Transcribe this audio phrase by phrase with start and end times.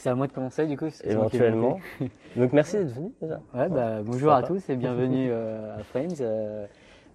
[0.00, 1.78] C'est à moi de commencer du coup éventuellement.
[2.36, 3.38] Donc merci d'être venu déjà.
[3.52, 6.08] Ouais, bah, bonjour à tous et bienvenue euh, à Frames.
[6.22, 6.66] Euh,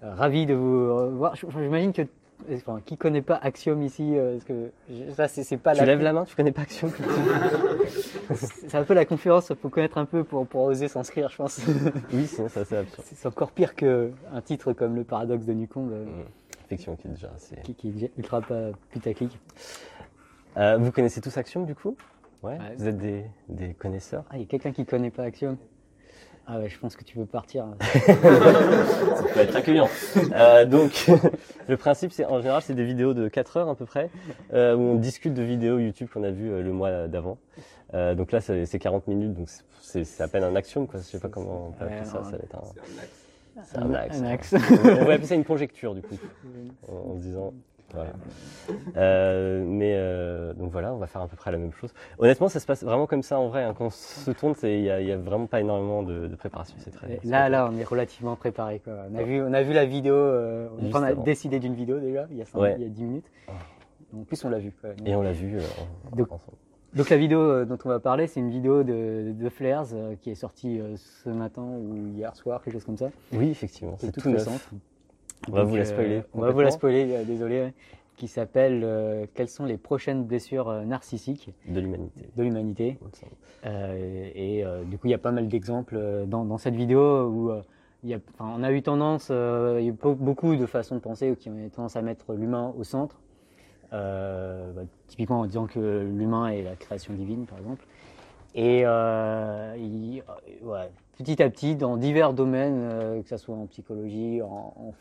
[0.04, 1.34] ravi de vous voir.
[1.36, 2.04] J'imagine que
[2.54, 4.72] enfin, qui connaît pas Axiom ici euh, parce que
[5.16, 6.92] ça c'est pas Tu la lèves la main, tu connais pas Action
[8.36, 11.62] c'est un peu la conférence, faut connaître un peu pour, pour oser s'inscrire, je pense.
[12.14, 13.04] Oui, sinon ça c'est absurde.
[13.04, 16.06] c'est encore pire que un titre comme le paradoxe de Newcomb euh,
[16.66, 17.56] Effectivement, qui est déjà assez.
[17.64, 19.40] qui, qui est déjà ultra pas putaclic.
[20.58, 21.98] Euh, vous connaissez tous Axiom du coup?
[22.46, 22.54] Ouais.
[22.58, 22.76] Ouais.
[22.78, 25.58] Vous êtes des, des connaisseurs Ah, il y a quelqu'un qui connaît pas Axiom.
[26.48, 27.66] Ah ouais, je pense que tu peux partir.
[28.06, 28.14] Ça
[29.34, 29.88] peut être accueillant.
[30.34, 31.10] Euh, donc,
[31.68, 34.12] le principe, c'est en général, c'est des vidéos de 4 heures à peu près,
[34.54, 37.40] euh, où on discute de vidéos YouTube qu'on a vues euh, le mois d'avant.
[37.96, 39.50] Euh, donc là, c'est c'est 40 minutes, donc
[39.82, 41.00] c'est- à peine un axiome, quoi.
[41.00, 42.24] Je sais pas comment on peut appeler ça.
[42.24, 44.20] Ça va être un, c'est Un- un axe.
[44.22, 44.54] un axe.
[44.54, 46.16] on va appeler ça une conjecture, du coup,
[46.88, 47.54] en, en se disant.
[47.96, 48.12] Voilà.
[48.98, 51.94] Euh, mais euh, donc voilà, on va faire à peu près la même chose.
[52.20, 53.64] Honnêtement, ça se passe vraiment comme ça en vrai.
[53.64, 53.74] hein.
[53.78, 56.76] Quand on se tourne, il y a, vraiment pas énormément de, de préparation.
[56.80, 57.20] C'est très.
[57.24, 58.80] Là, là, on est relativement préparé.
[58.80, 58.94] Quoi.
[59.12, 62.28] On, a vu, on a vu la vidéo, euh, on- a décidé d'une vidéo déjà,
[62.32, 62.76] il y a, cinq- Ouais.
[62.78, 63.32] il y a 10 minutes.
[64.16, 64.72] En plus, on l'a vu.
[64.80, 64.92] quoi.
[65.06, 66.58] Et on l'a vu en- Donc- ensemble.
[66.94, 69.88] Donc la vidéo dont on va parler, c'est une vidéo de, de Flares
[70.22, 73.10] qui est sortie ce matin ou hier soir, quelque chose comme ça.
[73.34, 74.48] Oui, effectivement, C'est tout neuf.
[74.48, 74.62] récente.
[75.48, 76.22] On va Donc, vous la euh, spoiler.
[76.34, 77.74] on va vous la spoiler, euh, désolé.
[78.18, 82.22] Qui s'appelle euh, Quelles sont les prochaines blessures narcissiques de l'humanité.
[82.36, 82.98] de l'humanité
[83.66, 87.52] et du coup, il y a pas mal d'exemples dans, dans cette vidéo où
[88.04, 90.56] il y a, enfin, on a eu tendance, euh, il y a eu beau- beaucoup
[90.56, 93.20] de façons de penser qui ont eu tendance à mettre l'humain au centre.
[93.94, 97.84] Euh, bah, typiquement en disant que l'humain est la création divine, par exemple.
[98.54, 100.24] Et euh, il-
[100.64, 104.94] ouais, petit à petit, dans divers domaines, euh, que ce soit en psychologie, en,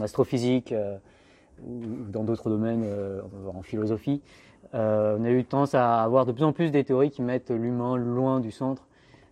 [0.00, 0.96] astrophysique euh,
[1.66, 3.22] ou dans d'autres domaines, euh,
[3.52, 4.22] en philosophie,
[4.72, 7.96] on a eu tendance à avoir de plus en plus des théories qui mettent l'humain
[7.96, 8.86] loin du centre,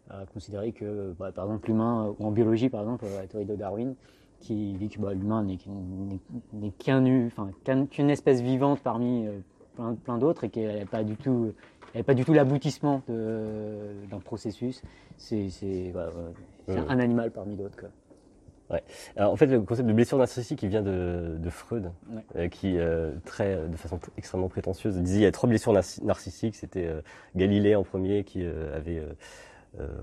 [0.09, 3.57] à considérer que, bah, par exemple, l'humain, ou en biologie, par exemple, la théorie de
[3.57, 3.95] Darwin,
[4.41, 5.59] qui dit que bah, l'humain n'est
[7.91, 9.27] qu'une espèce vivante parmi
[9.75, 11.53] plein, plein d'autres et qu'elle n'est pas du tout,
[11.94, 14.82] n'est pas du tout l'aboutissement d'un processus.
[15.16, 16.10] C'est voilà,
[16.66, 16.77] Ouais.
[16.88, 17.84] un animal parmi d'autres.
[19.16, 22.22] Alors, en fait, le concept de blessure narcissique, vient de, de Freud, Ouais.
[22.37, 26.03] euh, qui, euh, très, de façon extrêmement prétentieuse, disait il y a trois blessures narci-
[26.03, 26.56] narcissiques.
[26.56, 27.00] C'était euh,
[27.37, 29.12] Galilée en premier, qui euh, avait euh, euh,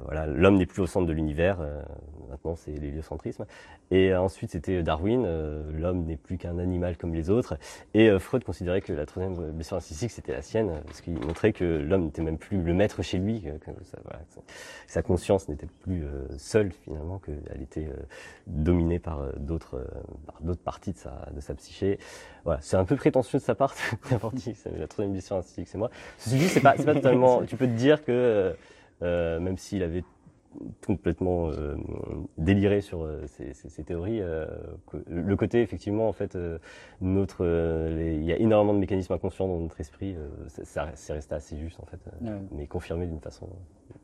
[0.06, 1.58] voilà, l'homme n'est plus au centre de l'univers.
[1.62, 1.82] euh,
[2.30, 3.46] maintenant, c'est l'héliocentrisme.
[3.92, 7.58] Et euh, ensuite, c'était Darwin, euh, l'homme n'est plus qu'un animal comme les autres.
[7.94, 11.52] Et euh, Freud considérait que la troisième blessure narcissique, c'était la sienne, parce qu'il montrait
[11.52, 13.50] que l'homme n'était même plus le maître chez lui, que,
[13.84, 14.42] ça- voilà, que
[14.88, 18.02] sa- conscience n'était plus euh, seule finalement, qu'elle était euh,
[18.48, 19.86] dominée par euh, d'autres euh,
[20.26, 22.00] par d'autres parties de sa, de sa psyché.
[22.46, 23.76] Voilà, c'est un peu prétentieux de sa part
[24.12, 25.90] la troisième blessure narcissique, c'est moi.
[26.18, 27.42] Ceci dit, c'est pas, pas totalement.
[27.44, 28.53] Tu peux te dire que euh, euh,
[29.01, 30.03] même s'il avait
[30.85, 31.75] complètement euh,
[32.38, 34.45] déliré sur euh, ces, ces- ces théories, euh,
[35.07, 36.57] le côté effectivement en fait euh,
[37.00, 40.28] notre, euh, il y a énormément de mécanismes inconscients dans notre esprit, euh,
[40.94, 42.41] c'est resté assez juste en fait, euh, Ouais.
[42.51, 43.47] mais confirmé d'une façon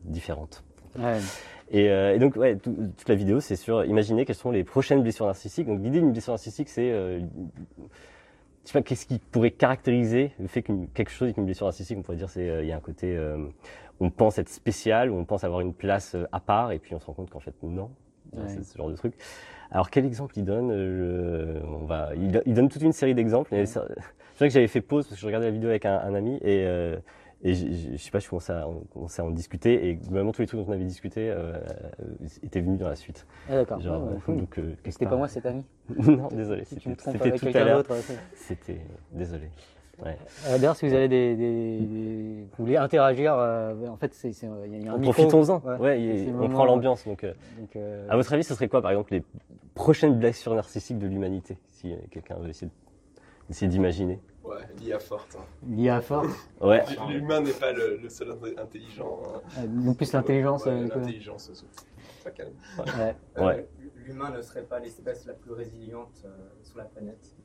[0.06, 0.64] différente.
[0.98, 1.18] Ouais.
[1.70, 4.64] Et, euh, et donc, ouais, tout- toute la vidéo, c'est sur imaginer quelles sont les
[4.64, 5.68] prochaines blessures narcissiques.
[5.68, 10.48] Donc, l'idée d'une blessure narcissique, c'est, euh, je sais pas, qu'est-ce qui pourrait caractériser le
[10.48, 11.98] fait qu'une quelque chose est une blessure narcissique.
[12.00, 13.38] On pourrait dire, c'est, euh, il y a un côté, euh,
[14.00, 16.94] on pense être spécial, ou on pense avoir une place euh, à part, et puis
[16.96, 17.90] on se rend compte qu'en fait non.
[18.34, 18.44] Ouais.
[18.48, 19.14] C'est ce genre de truc.
[19.72, 23.16] Alors, quel exemple il donne Euh, je- on va, il, il donne toute une série
[23.16, 23.50] d'exemples.
[23.66, 23.80] C'est
[24.40, 26.36] vrai que j'avais fait pause parce que je regardais la vidéo avec un, un ami
[26.42, 26.98] et euh,
[27.44, 30.42] et je, je sais pas, je commençais à, on à en discuter et globalement tous
[30.42, 31.54] les trucs dont on avait discuté euh,
[32.00, 33.28] euh, étaient venus dans la suite.
[33.48, 33.80] Ah, d'accord.
[33.80, 34.38] Genre, Ouais, ouais, euh, cool.
[34.38, 35.64] donc, euh, C'était pas moi cet ami.
[35.96, 37.78] non, désolé, Si tu me c'était trompes c'était avec tout à quelqu'un l'heure.
[37.78, 37.96] d'autre.
[38.34, 39.50] C'était euh, désolé.
[40.04, 40.16] Ouais.
[40.46, 44.32] Euh, D'ailleurs, si vous avez des, des- des- vous voulez interagir, euh, en fait, c'est,
[44.32, 45.12] c'est- il y a un micro.
[45.14, 45.60] Profitons-en.
[45.66, 45.78] Ouais.
[45.78, 47.06] Ouais, on moment- prend l'ambiance.
[47.08, 49.24] Donc, euh, Donc, euh, à votre avis, ce serait quoi, par exemple, les
[49.74, 54.20] prochaines blessures narcissiques de l'humanité, si euh, quelqu'un veut essayer, de- essayer d'imaginer?
[54.44, 55.36] Ouais, l'IA forte.
[55.38, 55.44] hein.
[55.68, 56.28] l'IA forte,
[56.62, 56.84] Ouais.
[57.10, 59.20] L'humain n'est pas le, le seul intelligent.
[59.26, 59.42] hein.
[59.60, 60.66] euh, non plus l'intelligence.
[60.68, 61.66] Euh, L'intelligence, ça-
[62.24, 62.54] ça calme.
[62.80, 63.16] ouais.
[63.44, 63.68] Ouais.
[63.68, 66.30] Euh, L'humain ne serait pas l'espèce la plus résiliente euh,
[66.64, 67.36] sur la planète.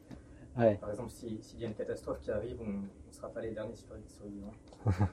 [0.59, 0.75] Ouais.
[0.77, 3.53] Par exemple, si- s'il y a une catastrophe qui arrive, on ne sera pas les
[3.53, 4.53] derniers sur- survivants.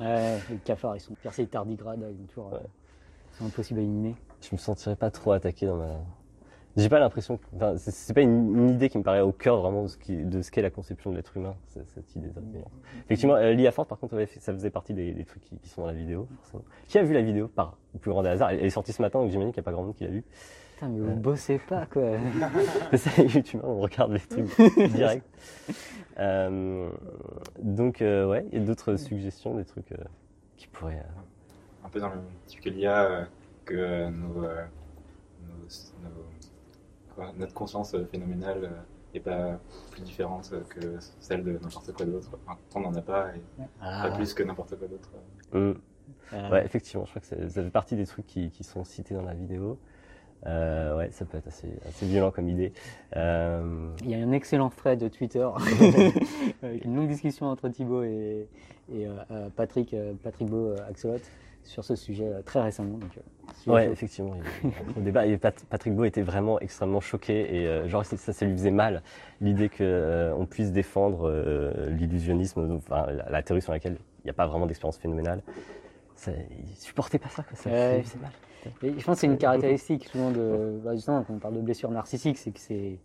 [0.00, 2.66] Ouais, les cafards, ils sont percés de tardigrades, ils ont toujours, euh, Ouais.
[3.32, 4.14] sont impossibles à éliminer.
[4.40, 5.96] Je me sentirais pas trop attaqué dans ma.
[6.76, 7.40] J'ai pas l'impression.
[7.56, 9.96] Enfin, c'est- c'est pas une, une idée qui me paraît au cœur vraiment de ce
[9.96, 12.30] qui- de ce qu'est la conception de l'être humain, cette, cette idée.
[12.52, 12.62] Mais
[13.06, 15.68] Effectivement, euh, l'IA forte, par contre, ouais, ça faisait partie des, des trucs qui, qui
[15.70, 16.28] sont dans la vidéo.
[16.42, 16.62] Forcément.
[16.86, 19.02] Qui a vu la vidéo par le plus grand des hasards Elle est sortie ce
[19.02, 20.24] matin, donc j'imagine qu'il n'y a pas grand monde qui l'a vu.
[20.78, 22.02] Putain, mais vous bossez pas, quoi.
[22.92, 24.56] C'est ça, les youtubeurs, on regarde les trucs
[24.90, 25.26] direct.
[26.18, 26.90] Euh,
[27.60, 29.92] donc, euh, ouais, il y a d'autres suggestions, des trucs.
[29.92, 29.96] euh,
[30.56, 30.98] qui pourrait.
[30.98, 33.24] euh, un peu dans le même type que l'IA, euh,
[33.64, 34.64] que euh, nos, euh,
[35.46, 38.70] nos- nos- quoi, notre conscience phénoménale
[39.14, 39.58] n'est pas
[39.92, 42.30] plus différente euh, que celle de n'importe quoi d'autre.
[42.46, 43.40] Enfin, on n'en a pas et
[43.80, 45.10] Ah, pas plus que n'importe quoi d'autre.
[45.54, 45.74] euh,
[46.50, 49.14] Ouais, effectivement, je crois que ça, ça fait partie des trucs qui, qui sont cités
[49.14, 49.78] dans la vidéo.
[50.46, 52.72] Euh, ouais, ça peut être assez, assez violent comme idée.
[53.16, 55.46] Euh, Il y a un excellent thread de Twitter
[56.62, 58.48] avec une longue discussion entre Thibaut et,
[58.94, 61.18] et, euh, Patrick, Patrick Beau, Axolot
[61.64, 62.96] sur ce sujet très récemment.
[62.98, 63.10] Donc,
[63.66, 64.34] ouais, vous- effectivement.
[64.62, 65.26] il y a eu un gros débat.
[65.26, 69.02] Et Pat- Patrick Beau était vraiment extrêmement choqué et genre ça, lui faisait mal
[69.40, 71.30] l'idée que euh, on puisse défendre
[71.88, 75.42] l'illusionnisme, enfin la, la théorie sur laquelle il n'y a pas vraiment d'expérience phénoménale.
[76.14, 77.42] Ça, il supportait pas ça.
[77.42, 77.56] Quoi.
[77.56, 78.30] Ça, lui faisait mal.
[78.82, 81.60] Et je pense que c'est une caractéristique souvent de, bah, justement, quand on parle de
[81.60, 82.98] blessure narcissique, c'est que c'est,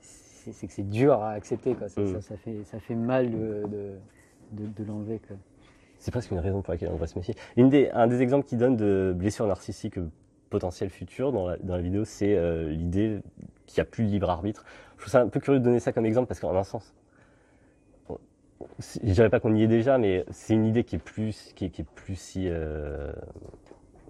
[0.00, 1.88] c'est, que c'est dur à accepter, quoi.
[1.88, 2.06] Ça, Mm.
[2.06, 3.92] ça, ça fait, ça fait mal de, de,
[4.52, 5.36] de, de l'enlever, quoi.
[5.98, 7.34] C'est presque une raison pour laquelle on devrait se méfier.
[7.56, 10.08] Une des, un des exemples qui donne de blessures narcissiques euh,
[10.50, 13.20] potentielles futures dans la, dans la vidéo, c'est euh, l'idée
[13.66, 14.64] qu'il n'y a plus de libre arbitre.
[14.96, 16.94] Je trouve ça un peu curieux de donner ça comme exemple parce qu'en un sens,
[18.78, 21.52] c'est- je dirais pas qu'on y est déjà, mais c'est une idée qui est plus,
[21.56, 23.12] qui est, qui est plus si euh,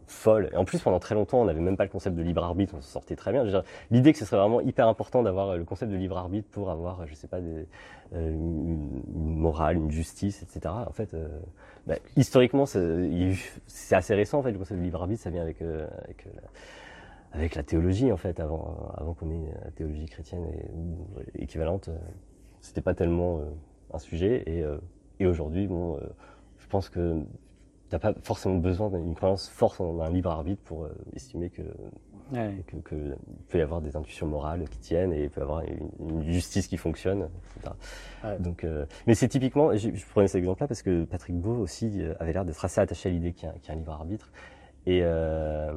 [0.06, 0.50] folle.
[0.52, 2.74] Et en plus, pendant très longtemps, on n'avait même pas le concept de libre arbitre,
[2.76, 3.44] on s'en sortait très bien.
[3.90, 6.70] L'idée que ce serait vraiment hyper important d'avoir euh, le concept de libre arbitre pour
[6.70, 7.64] avoir, euh, je sais pas, euh,
[8.12, 10.74] une, morale, une justice, etc.
[10.86, 11.16] En fait,
[11.86, 14.52] bah, historiquement, c'est assez récent en fait.
[14.52, 16.42] Le concept de libre arbitre, ça vient avec avec, la,
[17.32, 18.38] avec la théologie en fait.
[18.38, 20.44] Avant avant qu'on ait la théologie chrétienne
[21.36, 21.90] et, équivalente,
[22.60, 23.40] c'était pas tellement
[23.92, 24.44] un sujet.
[24.46, 24.64] Et,
[25.18, 25.98] et aujourd'hui, bon,
[26.58, 27.22] je pense que
[27.88, 31.62] t'as pas forcément besoin d'une croyance forte en un libre arbitre pour euh, estimer que
[32.32, 32.50] Ouais.
[32.66, 35.44] que, que il peut y avoir des intuitions morales qui tiennent et il peut y
[35.44, 37.72] avoir une, une justice qui fonctionne, etc.
[38.24, 38.36] Ouais.
[38.40, 42.02] Donc, euh, mais c'est typiquement, je, je prenais cet exemple-là parce que Patrick Beau aussi
[42.02, 44.28] euh, avait l'air d'être assez attaché à l'idée qu'il y, y a un libre arbitre.
[44.86, 45.72] Et euh,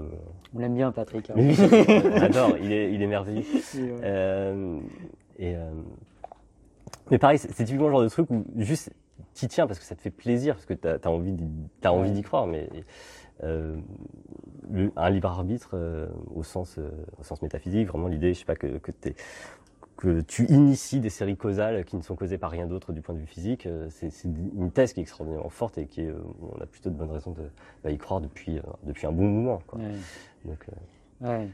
[0.56, 1.29] On l'aime bien, Patrick.
[1.29, 1.33] hein.
[1.38, 3.44] oui, j'adore, il est, il est merveilleux.
[3.75, 4.00] Ouais.
[4.03, 4.79] Euh,
[5.38, 5.69] et euh,
[7.11, 8.91] mais pareil, c'est c'est typiquement le genre de truc où juste
[9.39, 11.47] t'y tiens parce que ça te fait plaisir, parce que t'as as envie d'y-
[11.81, 12.69] t'as envie d'y croire, mais
[13.44, 13.77] euh,
[14.69, 16.89] le- un libre arbitre euh, au sens euh,
[17.19, 19.15] au sens métaphysique, vraiment l'idée, je sais pas que que, t'es-
[19.97, 23.15] que tu inities des séries causales qui ne sont causées par rien d'autre du point
[23.15, 26.65] de vue physique, c'est une thèse qui est extraordinairement forte et qui est, on a
[26.65, 27.44] plutôt de bonnes raisons de
[27.83, 29.62] bah, y croire depuis depuis un bon moment.
[29.68, 29.80] Quoi.
[29.80, 29.95] Ouais.
[30.45, 30.65] Donc,
[31.21, 31.50] Ouais.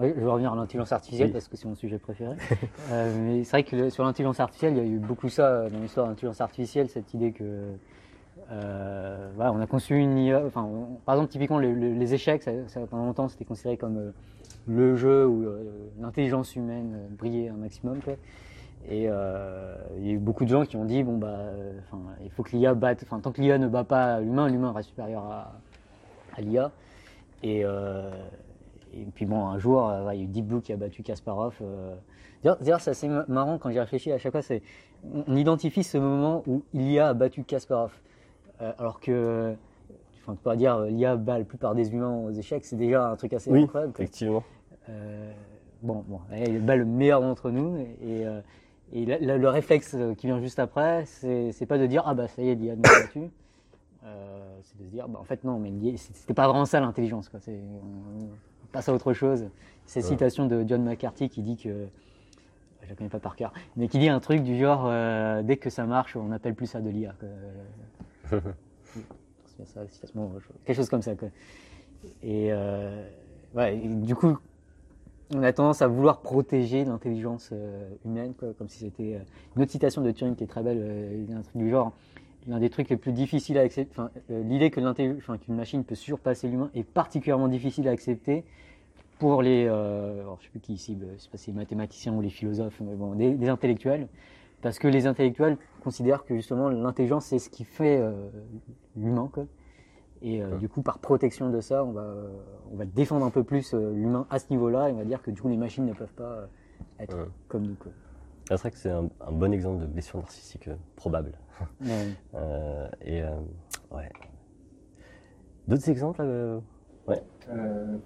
[0.00, 1.32] Je vais revenir à l'intelligence artificielle Oui.
[1.32, 2.34] parce que c'est mon sujet préféré.
[2.90, 5.70] Euh, mais c'est vrai que sur l'intelligence artificielle, il y a eu beaucoup ça euh,
[5.70, 7.74] dans l'histoire de l'intelligence artificielle, cette idée que
[8.50, 10.42] euh, voilà, on a conçu une IA.
[10.44, 14.10] Enfin, on- par exemple, typiquement les, échecs, ça, ça, pendant longtemps, c'était considéré comme euh,
[14.66, 15.44] le jeu où
[16.00, 18.00] l'intelligence humaine brillait un maximum.
[18.00, 18.14] Quoi.
[18.88, 21.50] Et il y a eu beaucoup de gens qui ont dit bon bah,
[22.24, 23.02] il faut que l'IA batte.
[23.04, 25.52] Enfin, tant que l'IA ne bat pas l'humain, l'humain reste supérieur à,
[26.36, 26.72] à l'IA.
[27.42, 27.64] Et,
[28.94, 31.02] et puis bon, un jour, euh, il y a eu Deep Blue qui a battu
[31.02, 31.56] Kasparov.
[31.62, 31.94] euh.
[32.42, 34.42] D'ailleurs, c'est assez ma- marrant quand j'y réfléchis à chaque fois.
[34.42, 34.62] C'est
[35.26, 37.92] on, identifie ce moment où l'IA a battu Kasparov,
[38.62, 39.54] Euh, alors que,
[40.22, 43.32] enfin, pourrais dire l'IA bat la plupart des humains aux échecs, c'est déjà un truc
[43.32, 43.92] assez Oui, incroyable.
[43.94, 44.42] effectivement.
[45.82, 48.26] Bon, bon, elle bat le meilleur d'entre nous et, et,
[48.92, 52.28] et la- la- le réflexe qui vient juste après, c'est pas de dire ah bah
[52.28, 53.30] ça y est, l'IA nous a battu.
[54.62, 57.40] C'est de se dire bah, en fait non, mais c'était pas vraiment ça l'intelligence quoi.
[58.72, 59.44] Passe à autre chose.
[59.86, 61.86] Cette citation de John McCarthy qui dit que
[62.82, 65.56] je la connais pas par cœur, mais qui dit un truc du genre euh, dès
[65.56, 67.14] que ça marche, on n'appelle plus ça de l'IA.
[70.38, 71.14] je- quelque chose comme ça.
[71.16, 71.28] Quoi.
[72.22, 73.04] Et, euh,
[73.54, 74.38] ouais, et du coup,
[75.34, 79.20] on a tendance à vouloir protéger l'intelligence euh, humaine, quoi, comme si c'était
[79.56, 81.92] une autre citation de Turing qui est très belle, un truc du genre.
[82.46, 84.80] L'un des trucs les plus difficiles à accepter, enfin, euh, l'idée que
[85.36, 88.44] qu'une machine peut surpasser l'humain est particulièrement difficile à accepter
[89.18, 91.56] pour les, euh, alors, je sais plus qui cible, je sais pas si c'est les
[91.58, 94.08] mathématiciens ou les philosophes, mais bon, des, des intellectuels,
[94.62, 98.30] parce que les intellectuels considèrent que justement l'intelligence c'est ce qui fait euh,
[98.96, 99.44] l'humain, quoi.
[100.22, 100.58] Et euh, Ouais.
[100.58, 102.14] du coup, par protection de ça, on va,
[102.72, 105.30] on va défendre un peu plus l'humain à ce niveau-là, et on va dire que
[105.30, 106.48] du coup les machines ne peuvent pas
[106.98, 107.24] être Ouais.
[107.48, 107.74] comme nous.
[107.74, 107.92] Quoi.
[108.56, 111.32] C'est vrai que c'est un, un bon exemple de blessure narcissique euh, probable.
[111.80, 112.08] Ouais.
[112.34, 113.36] Euh, et euh,
[113.92, 114.08] ouais.
[115.68, 116.58] D'autres exemples euh,
[117.48, 117.98] Euh,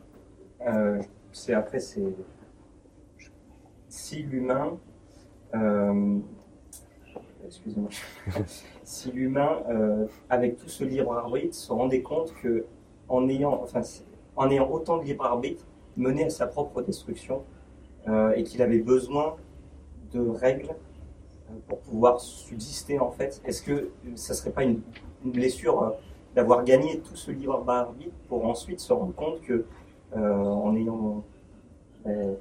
[0.67, 1.01] euh,
[1.33, 2.03] c'est après, c'est
[3.89, 4.77] si l'humain,
[5.55, 6.19] euh,
[7.47, 7.89] excusez-moi,
[8.85, 12.67] si l'humain, euh, avec tout ce libre arbitre, se rendait compte que
[13.09, 13.81] en ayant, enfin,
[14.37, 15.65] en ayant autant de libre arbitre,
[15.97, 17.45] menait à sa propre destruction
[18.09, 19.37] euh, et qu'il avait besoin
[20.15, 23.41] de règles euh, pour pouvoir subsister en fait.
[23.45, 24.81] Est-ce que ça serait pas une,
[25.25, 25.91] une blessure euh,
[26.35, 29.65] d'avoir gagné tout ce libre arbitre pour ensuite se rendre compte que
[30.17, 30.21] euh,
[30.67, 31.23] en ayant
[32.07, 32.35] euh,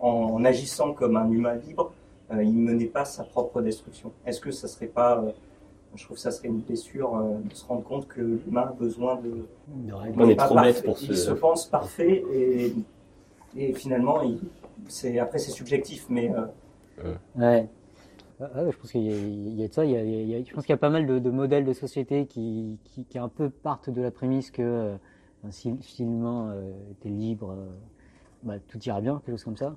[0.00, 1.92] en agissant comme un humain libre,
[2.32, 4.12] euh, il menait pas sa propre destruction?
[4.26, 5.30] Est-ce que ça serait pas euh,
[5.96, 8.72] je trouve que ça serait une blessure euh, de se rendre compte que l'humain a
[8.72, 9.46] besoin de.
[9.94, 10.20] Règles.
[10.22, 10.72] On est trop parfait.
[10.72, 12.74] bête pour Il se- se pense parfait et,
[13.56, 14.38] et finalement, il,
[14.88, 16.46] c'est, après c'est subjectif, mais euh,
[17.36, 17.68] Ouais.
[18.40, 19.84] Ah, ah je pense qu'il y, a- de ça.
[19.84, 22.78] Il y a, je pense qu'il y a pas mal de, modèles de société qui,
[22.84, 24.96] qui, un peu partent de la prémisse que euh,
[25.50, 27.68] si, l'humain euh, était libre, euh,
[28.42, 29.76] bah, tout ira bien, quelque chose comme ça.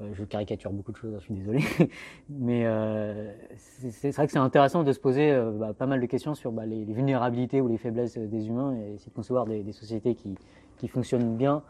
[0.00, 1.60] Euh, je caricature beaucoup de choses, hein, je suis désolé.
[2.30, 6.06] Mais euh, c'est vrai que c'est intéressant de se poser euh, bah, pas mal de
[6.06, 9.44] questions sur bah, les, vulnérabilités ou les faiblesses euh, des humains et essayer de concevoir
[9.46, 10.36] des, des sociétés qui,
[10.78, 11.62] qui fonctionnent bien,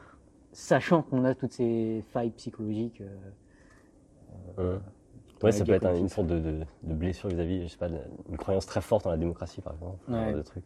[0.53, 3.03] sachant qu'on a toutes ces failles psychologiques.
[4.59, 4.79] Euh.
[5.43, 7.89] Ouais, ça peut être un- une sorte de, de, de blessure vis-à-vis, je sais pas,
[8.29, 10.35] une croyance très forte en la démocratie, par exemple, ce Ouais.
[10.35, 10.65] de truc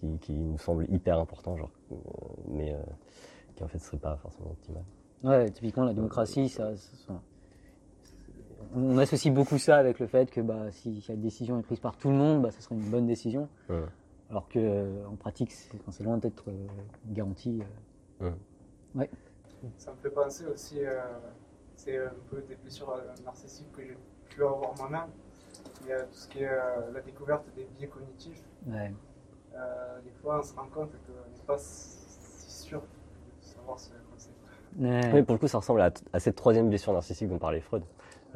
[0.00, 1.70] qui, qui nous semble hyper important, genre,
[2.48, 2.78] mais euh,
[3.56, 4.82] qui en fait serait pas forcément optimal.
[5.24, 7.20] Ouais, typiquement la démocratie, ça, ça-
[8.74, 11.96] on associe beaucoup ça avec le fait que bah, si la décision est prise par
[11.96, 13.48] tout le monde, bah, ça serait une bonne décision.
[13.70, 13.82] Ouais.
[14.28, 16.66] Alors que euh, en pratique, c'est loin d'être euh,
[17.06, 17.62] garanti.
[18.22, 18.30] euh.
[19.76, 21.00] Ça me fait penser aussi, euh,
[21.80, 23.96] c'est un peu des blessures euh, narcissiques que j'ai
[24.28, 25.08] pu avoir moi-même.
[25.82, 28.42] Il y a tout ce qui est euh, la découverte des biais cognitifs.
[28.66, 28.92] Ouais.
[29.54, 32.86] Euh, des fois, on se rend compte qu'on n'est pas si sûr de
[33.40, 34.34] savoir ce concept.
[34.78, 35.10] Ouais.
[35.14, 37.82] Oui, pour le coup, ça ressemble à, à cette troisième blessure narcissique dont parlait Freud.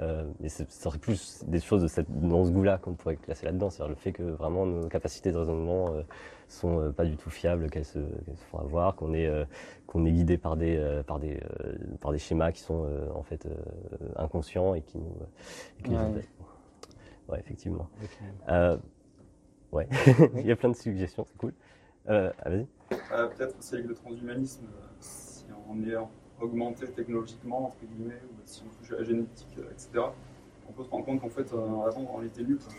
[0.01, 3.17] Euh, mais c'est- ça serait plus des choses de cette, dans ce goût-là qu'on pourrait
[3.17, 3.71] classer là-dedans.
[3.71, 6.03] C'est-à-dire le fait que vraiment nos capacités de raisonnement euh,
[6.49, 8.01] sont euh, pas du tout fiables, qu'elles se,
[8.51, 9.45] font avoir, qu'on est, euh,
[9.87, 13.09] qu'on est guidé par des, euh, par, des, euh, par des schémas qui sont euh,
[13.15, 13.55] en fait euh,
[14.17, 15.13] inconscients et qui nous.
[15.79, 15.95] et qui
[17.29, 17.39] Ouais.
[17.39, 17.89] effectivement.
[18.03, 18.09] Ok.
[18.51, 18.77] Euh,
[19.73, 19.89] ouais,
[20.37, 21.55] il y a plein de suggestions, c'est cool.
[22.09, 22.67] Euh, ah, vas-y.
[23.13, 24.67] Euh, Peut-être aussi avec le transhumanisme,
[25.01, 25.97] si on est
[26.41, 30.05] augmenté technologiquement, entre guillemets, ou si on touche à la génétique, euh, etc.,
[30.69, 32.73] on peut se rendre compte qu'en fait, euh, avant, on était nus, quoi.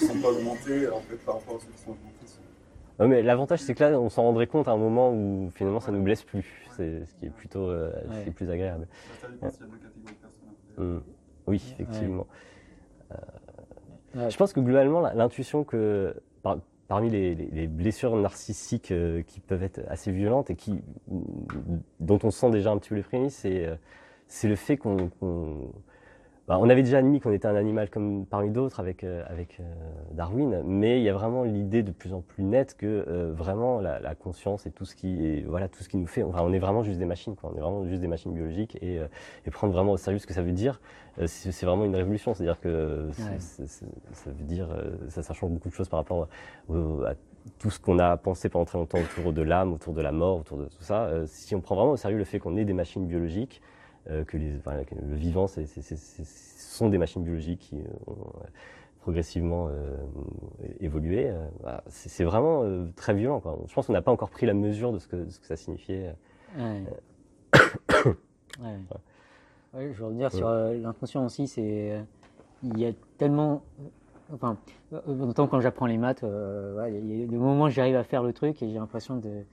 [0.00, 2.26] Ils ne sont pas augmentés, en fait, par rapport à ceux qui sont augmentés.
[2.26, 2.40] sont-
[2.98, 5.80] Ouais, mais l'avantage, c'est que là, on s'en rendrait compte à un moment où finalement
[5.80, 6.66] ça nous blesse plus.
[6.76, 8.30] C'est ce qui est plutôt euh, qui est Ouais.
[8.30, 8.86] plus agréable.
[9.22, 10.48] Ça dépend s'il y a deux catégories de personnes.
[10.74, 10.84] après.
[10.84, 11.02] Mm.
[11.46, 12.26] Oui, effectivement.
[14.14, 14.30] Ouais.
[14.30, 16.58] Je pense que globalement, l'intuition que par-
[16.90, 20.82] parmi les, les- les blessures narcissiques euh, qui peuvent être assez violentes et qui,
[22.00, 23.76] dont on sent déjà un petit peu les prémices, c'est euh,
[24.28, 25.72] c'est le fait qu'on qu'on-
[26.48, 29.60] bah, on avait déjà admis qu'on était un animal comme parmi d'autres avec, euh, avec
[29.60, 29.64] euh,
[30.12, 33.80] Darwin, mais il y a vraiment l'idée de plus en plus nette que euh, vraiment
[33.80, 36.40] la, la conscience et tout ce qui est, voilà tout ce qui nous fait, enfin,
[36.42, 37.50] on est vraiment juste des machines, quoi.
[37.54, 39.06] on est vraiment juste des machines biologiques et, euh,
[39.46, 40.80] et prendre vraiment au sérieux ce que ça veut dire,
[41.20, 45.50] euh, c'est vraiment une révolution, c'est-à-dire que c'est- ça veut dire euh, ça, ça change
[45.50, 46.26] beaucoup de choses par rapport
[46.68, 47.14] au- à
[47.58, 50.38] tout ce qu'on a pensé pendant très longtemps autour de l'âme, autour de la mort,
[50.40, 51.04] autour de tout ça.
[51.04, 53.66] Euh, si on prend vraiment au sérieux le fait qu'on est des machines biologiques, euh,
[54.06, 58.12] que, les, enfin, que le vivant, c'est, ce sont des machines biologiques qui euh, ont
[58.12, 58.46] euh,
[59.00, 59.96] progressivement euh,
[60.80, 63.40] évolué, euh, c'est, vraiment euh, très violent.
[63.40, 63.58] Quoi.
[63.66, 65.46] Je pense qu'on n'a pas encore pris la mesure de ce que, de ce que
[65.46, 66.14] ça signifiait.
[68.60, 68.66] Ouais.
[68.66, 68.76] ouais.
[69.72, 71.46] Ouais, je veux revenir sur euh, l'inconscient aussi.
[71.46, 72.02] C'est euh,
[72.62, 73.62] il y a tellement,
[74.32, 74.58] enfin,
[74.92, 77.96] euh, autant quand j'apprends les maths, euh, ouais, il y a des moments où j'arrive
[77.96, 79.44] à faire le truc et j'ai l'impression de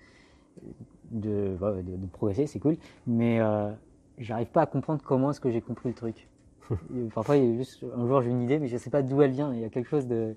[1.11, 2.77] de, de, de progresser, c'est cool.
[3.05, 3.71] Mais euh,
[4.17, 6.27] j'arrive pas à comprendre comment est-ce que j'ai compris le truc.
[7.15, 9.21] Parfois, il y a juste un jour j'ai une idée, mais je sais pas d'où
[9.21, 9.53] elle vient.
[9.53, 10.35] Il y a quelque chose de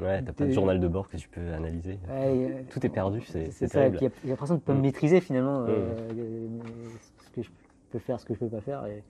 [0.00, 1.98] Ouais, t'as pas de journal de bord que tu peux analyser.
[2.08, 3.98] Ouais, Tout est perdu, c'est, terrible.
[4.00, 4.82] j'ai l'impression de pas me Mm.
[4.82, 6.46] maîtriser finalement euh, euh,
[7.24, 7.50] ce que je
[7.90, 8.86] peux faire, ce que je peux pas faire.
[8.86, 9.02] Et...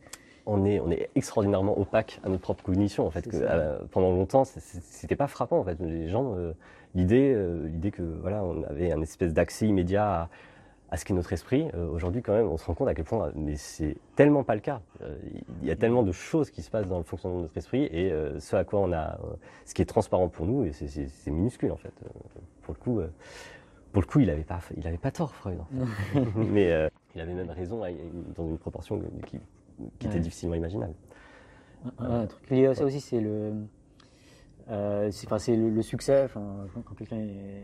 [0.47, 3.29] on est, on est extraordinairement opaque à notre propre cognition en fait.
[3.29, 5.79] Que, euh, pendant longtemps, c'était pas frappant en fait.
[5.81, 6.53] Les gens, euh,
[6.95, 10.29] l'idée, l'idée que voilà, on avait un espèce d'accès immédiat à,
[10.93, 11.67] à ce qu'est notre esprit.
[11.75, 14.55] euh, Aujourd'hui, quand même, on se rend compte à quel point, mais c'est tellement pas
[14.55, 14.83] le cas.
[15.01, 15.17] Euh,
[15.63, 17.85] Il y a tellement de choses qui se passent dans le fonctionnement de notre esprit
[17.91, 19.19] et euh, ce à quoi on a,
[19.65, 21.93] ce qui est transparent pour nous, et c'est- minuscule en fait.
[22.63, 23.01] Pour le coup.
[23.91, 25.59] pour le coup, il avait pas, il avait pas tort, Freud.
[25.61, 26.21] en fait.
[26.37, 27.81] Mais il avait même raison
[28.37, 29.39] dans une proportion qui,
[29.99, 30.21] qui était Ouais.
[30.21, 30.95] difficilement imaginable.
[31.99, 33.55] Un, un truc lié à ça aussi, c'est le,
[34.71, 36.23] euh, c'est, le, le succès.
[36.25, 37.63] Enfin, quand, quand quelqu'un est,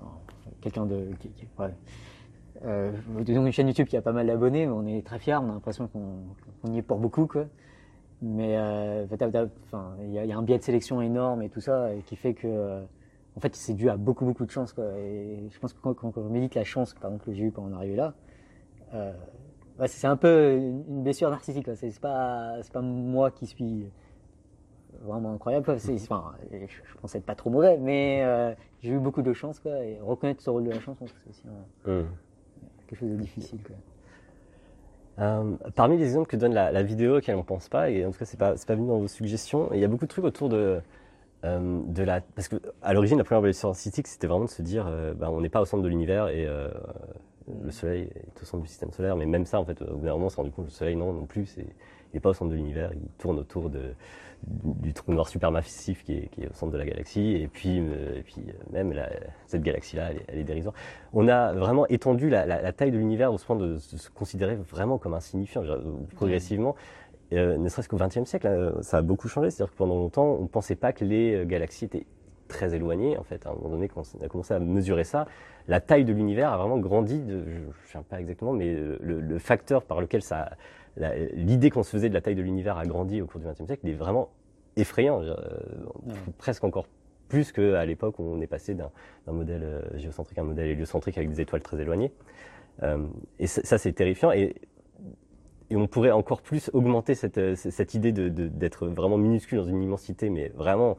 [0.00, 0.12] enfin,
[0.60, 1.70] quelqu'un de, qui, qui- ouais.
[2.64, 5.50] Euh, disons une chaîne YouTube qui a pas mal d'abonnés, on est très fiers, on
[5.50, 7.46] a l'impression qu'on, y est pour beaucoup, quoi.
[8.20, 12.34] Mais euh, il y, a- un biais de sélection énorme et tout ça, qui fait
[12.34, 12.82] que, euh,
[13.36, 14.84] en fait, c'est dû à beaucoup, beaucoup de chance, quoi.
[14.98, 17.44] Et je pense que quand, quand, quand on médite la chance, par exemple, que j'ai
[17.44, 18.14] eu pour en arriver là,
[18.94, 19.12] euh,
[19.86, 21.68] c'est un peu une blessure narcissique.
[21.74, 23.86] C'est pas, pas moi qui suis
[25.00, 25.64] vraiment incroyable.
[25.64, 25.74] quoi.
[25.74, 29.72] Enfin, je, je pensais être pas trop mauvais, mais j'ai eu beaucoup de chance, quoi.
[29.84, 32.06] Et reconnaître ce rôle de la chance, c'est aussi un- Hum.
[32.92, 33.76] Quelque chose de difficile, quoi.
[35.18, 38.10] Euh, parmi les exemples que donne la, la vidéo auxquels on pense pas, et en
[38.10, 40.10] tout cas c'est pas c'est pas venu dans vos suggestions, il y a beaucoup de
[40.10, 40.80] trucs autour de
[41.44, 44.62] euh, de la parce que à l'origine la première blessure artistique c'était vraiment de se
[44.62, 48.46] dire euh, bah, on n'est pas au centre de l'univers et le Soleil est au
[48.46, 50.36] centre du système solaire, mais même ça en fait au bout d'un moment on s'est
[50.36, 51.66] rendu compte que le Soleil non non plus il
[52.14, 53.92] n'est pas au centre de l'univers, il tourne autour de
[54.46, 57.78] du, trou noir supermassif qui est, qui est au centre de la galaxie et puis
[57.80, 59.08] euh, et puis euh, même la-
[59.46, 60.74] cette galaxie là elle, est- elle est dérisoire
[61.12, 64.56] on a vraiment étendu la, la- la taille de l'univers au point de se considérer
[64.56, 65.78] vraiment comme insignifiant, dire,
[66.16, 66.74] progressivement.
[67.32, 69.48] Euh, ne serait-ce qu'au XXe siècle, hein, ça a beaucoup changé.
[69.50, 72.04] C'est-à-dire que pendant longtemps, on ne pensait pas que les galaxies étaient
[72.52, 73.16] très éloignées.
[73.18, 75.26] En fait, à un moment donné, quand on a commencé à mesurer ça,
[75.68, 77.20] la taille de l'univers a vraiment grandi.
[77.20, 80.50] De, je ne sais pas exactement, mais le, le facteur par lequel ça,
[81.34, 83.66] l'idée qu'on se faisait de la taille de l'univers a grandi au cours du XXe
[83.66, 84.28] siècle, il est vraiment
[84.76, 85.20] effrayant.
[85.22, 85.34] Euh,
[86.06, 86.14] Ouais.
[86.38, 86.86] Presque encore
[87.28, 88.90] plus qu'à l'époque où on est passé d'un
[89.32, 92.12] modèle euh, géocentrique à un modèle héliocentrique avec des étoiles très éloignées.
[92.82, 93.06] Euh,
[93.38, 94.32] et ça, ça, c'est terrifiant.
[94.32, 94.54] Et,
[95.70, 99.58] et on pourrait encore plus augmenter cette, euh, cette idée de- de- d'être vraiment minuscule
[99.58, 100.98] dans une immensité, mais vraiment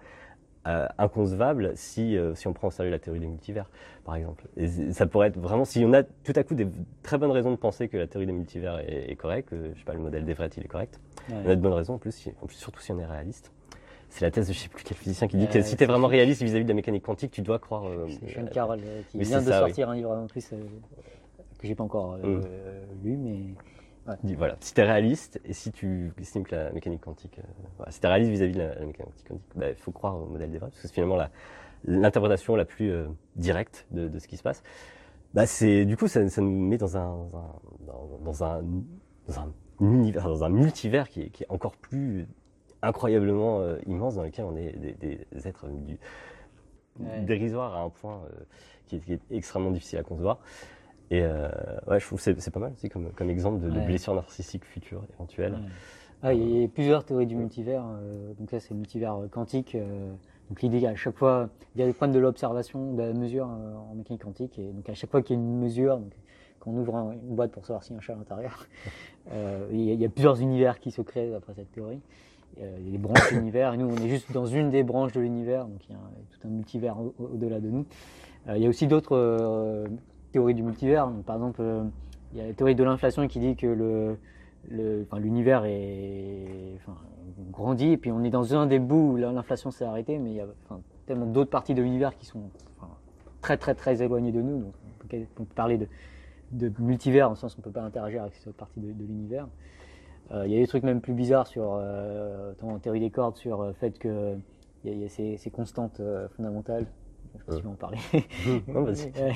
[0.68, 3.70] euh, inconcevable si, euh, si on prend au sérieux la théorie des multivers,
[4.06, 4.46] par exemple.
[4.58, 6.68] Et ça pourrait être vraiment, si on a tout à coup des
[7.04, 9.80] très bonnes raisons de penser que la théorie des multivers est, est correcte, que, je
[9.80, 11.36] sais pas, le modèle d'Everett il est correct, Ouais.
[11.46, 13.52] on a de bonnes raisons en plus, si- en plus surtout si on est réaliste.
[14.10, 15.84] C'est la thèse de je sais plus quel physicien qui dit Euh, que si tu
[15.84, 17.86] es vraiment réaliste vis-à-vis de la mécanique quantique, tu dois croire.
[17.88, 20.48] euh, C'est Sean euh, Carroll euh, qui vient de ça, sortir un livre en plus
[20.54, 20.58] euh,
[21.60, 22.44] que j'ai pas encore euh, Mm.
[23.04, 23.40] lu, mais
[24.38, 28.00] voilà, si tu es réaliste et si tu estimes que la mécanique quantique, euh, si
[28.00, 30.52] tu es réaliste vis-à-vis de la, la mécanique quantique, bah, il faut croire au modèle
[30.52, 31.18] d'Everett, parce que c'est finalement
[31.86, 34.62] l'interprétation la, plus euh, directe de, de ce qui se passe.
[35.34, 37.56] Bah, c'est, du coup, ça, ça nous met dans un, dans un,
[37.88, 38.64] dans, dans un,
[39.28, 42.28] dans un univers, dans un multivers qui est, qui est encore plus
[42.82, 45.98] incroyablement euh, immense, dans lequel on est des, des êtres du,
[47.00, 47.22] Ouais.
[47.22, 48.22] dérisoires à un point
[48.86, 50.38] qui, est, qui est extrêmement difficile à concevoir.
[51.12, 51.48] Et euh,
[51.88, 53.86] ouais, je trouve que c'est, pas mal aussi comme, comme exemple de, de Ouais.
[53.86, 55.54] blessure narcissique future éventuelle.
[55.54, 55.60] Ouais.
[56.24, 57.84] Ah, il y a plusieurs théories du multivers.
[57.86, 59.76] euh, donc là, c'est le multivers euh, quantique.
[60.50, 63.46] donc l'idée qu'à chaque fois, il y a des problèmes de l'observation, de la mesure
[63.48, 64.58] en mécanique quantique.
[64.58, 66.14] Et donc à chaque fois qu'il y a une mesure, donc,
[66.60, 68.66] quand on ouvre un- une boîte pour savoir s'il y a un chat à l'intérieur,
[69.72, 72.00] il, y a, il y a plusieurs univers qui se créent d'après cette théorie.
[72.58, 75.12] Il y a des branches d'univers, et nous, on est juste dans une des branches
[75.12, 77.86] de l'univers, donc il y a un- tout un multivers au- au- au-delà de nous.
[78.48, 79.18] Il y a aussi d'autres
[80.34, 81.10] théories du multivers.
[81.26, 81.84] Par exemple, euh,
[82.34, 84.18] il y a la théorie de l'inflation qui dit que le,
[85.18, 86.98] l'univers est enfin,
[87.52, 90.32] grandit et puis on est dans un des bouts où la- l'inflation s'est arrêtée, mais
[90.32, 90.48] il y a
[91.06, 92.50] tellement d'autres parties de l'univers qui sont
[93.42, 94.60] très très très éloignées de nous.
[94.60, 95.88] Donc on peut, parler de,
[96.52, 99.48] de multivers en sens qu'on peut pas interagir avec cette partie de, de l'univers.
[100.32, 103.36] Euh, il y a des trucs même plus bizarres sur euh, en théorie des cordes
[103.36, 104.36] sur le fait que
[104.86, 106.88] il y a, ces, constantes euh, fondamentales.
[107.34, 107.98] Je sais pas si tu veux en parler.
[108.68, 109.12] Non, vas-y.
[109.20, 109.34] Ouais.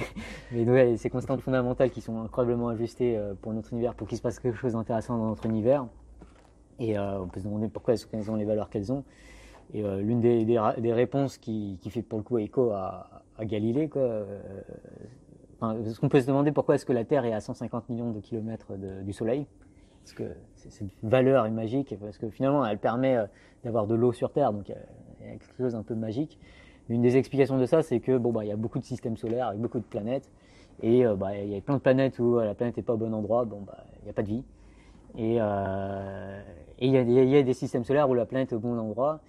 [0.51, 4.17] Mais ouais, ces constantes fondamentales qui sont incroyablement ajustées euh, pour notre univers, pour qu'il
[4.17, 5.87] se passe quelque chose d'intéressant dans notre univers.
[6.79, 9.03] Et euh, on peut se demander pourquoi est-ce qu'elles ont les valeurs qu'elles ont.
[9.73, 13.45] Et euh, l'une des, des, réponses qui, qui fait pour le coup écho à, à
[13.45, 14.39] Galilée, quoi, euh,
[15.59, 18.11] enfin, parce qu'on peut se demander pourquoi est-ce que la Terre est à 150 millions
[18.11, 19.45] de kilomètres de- du Soleil?
[20.03, 20.23] Parce que
[20.55, 23.17] cette valeur est magique, parce que finalement elle permet
[23.65, 24.75] d'avoir de l'eau sur Terre, donc il
[25.25, 26.39] y a quelque chose d'un peu magique.
[26.89, 29.17] Une des explications de ça, c'est que bon bah il y a beaucoup de systèmes
[29.17, 30.29] solaires avec beaucoup de planètes,
[30.81, 32.93] et euh, bah, il y a plein de planètes où euh, la planète n'est pas
[32.93, 34.43] au bon endroit, bon bah il n'y a pas de vie.
[35.17, 36.41] Et euh,
[36.79, 38.55] et il y, a des- il y a des systèmes solaires où la planète est
[38.55, 39.19] au bon endroit,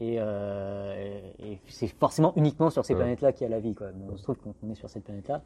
[0.00, 3.00] et, et c'est forcément uniquement sur ces Ouais.
[3.00, 3.74] planètes-là qu'il y a la vie.
[3.74, 3.88] Quoi.
[3.92, 5.42] Bon, on se trouve qu'on est sur cette planète-là,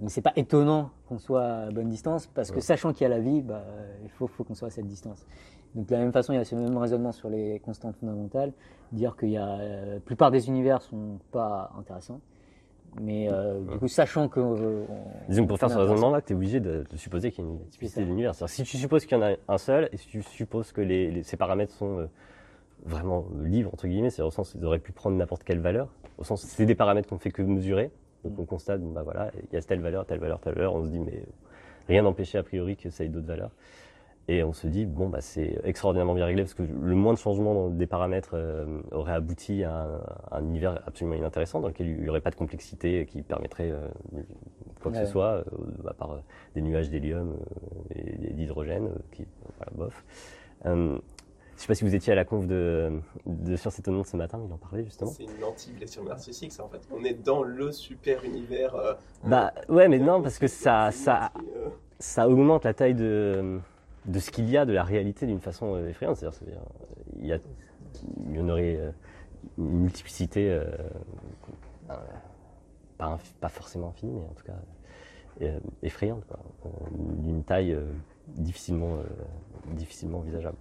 [0.00, 2.60] mais c'est pas étonnant qu'on soit à bonne distance, parce que Ouais.
[2.62, 3.64] sachant qu'il y a la vie, bah,
[4.02, 5.26] il faut, faut qu'on soit à cette distance.
[5.74, 8.52] Donc de la même façon, il y a ce même raisonnement sur les constantes fondamentales,
[8.92, 12.20] dire qu'il y a euh, la plupart des univers sont pas intéressants,
[13.00, 16.32] mais euh, du coup, sachant que euh, on- Disons que pour faire ce raisonnement-là, tu
[16.32, 18.02] es obligé de, de supposer qu'il y a une ça.
[18.04, 18.34] d'univers.
[18.34, 20.80] C'est-à-dire, Si tu supposes qu'il y en a un seul, et si tu supposes que
[20.80, 22.06] les, les- ces paramètres sont euh,
[22.84, 26.24] vraiment libres, entre guillemets, c'est au sens qu'ils auraient pu prendre n'importe quelle valeur, au
[26.24, 27.90] sens c'est des paramètres qu'on ne fait que mesurer,
[28.24, 30.84] donc on constate, bah voilà, il y a telle valeur, telle valeur, telle valeur, on
[30.84, 31.24] se dit, mais
[31.88, 33.50] rien n'empêchait a priori que ça ait d'autres valeurs.
[34.26, 37.18] Et on se dit, bon, bah, c'est extraordinairement bien réglé parce que le moins de
[37.18, 39.94] changements des paramètres euh, aurait abouti à un,
[40.30, 43.70] à un univers absolument inintéressant dans lequel il n'y aurait pas de complexité qui permettrait
[43.70, 43.86] euh,
[44.80, 45.04] quoi que Ouais.
[45.04, 46.18] ce soit, euh, à part euh,
[46.54, 49.26] des nuages d'hélium euh, et d'hydrogène, euh, qui,
[49.58, 50.04] voilà, bof.
[50.64, 50.98] Euh,
[51.56, 52.92] je sais pas si vous étiez à la conf de,
[53.26, 55.10] de Science Étonnante ce matin, il en parlait justement.
[55.10, 56.80] C'est une anti-blessure narcissique, ça en fait.
[56.90, 58.74] On est dans le super univers.
[58.74, 63.60] euh, Bah ouais, mais non, parce que ça, ça, euh, ça augmente la taille de,
[64.06, 66.16] de ce qu'il y a de la réalité d'une façon euh, effrayante.
[66.16, 66.62] C'est-à-dire, c'est-à-dire,
[67.20, 67.38] il y a
[68.26, 68.90] il y en aurait euh,
[69.56, 70.64] une multiplicité, euh,
[71.90, 71.96] euh,
[72.98, 74.56] pas, inf- pas forcément infinie, mais en tout cas
[75.42, 76.38] euh, effrayante, quoi.
[76.66, 76.68] Euh,
[77.18, 77.86] d'une taille euh,
[78.28, 79.04] difficilement, euh,
[79.74, 80.56] difficilement envisageable.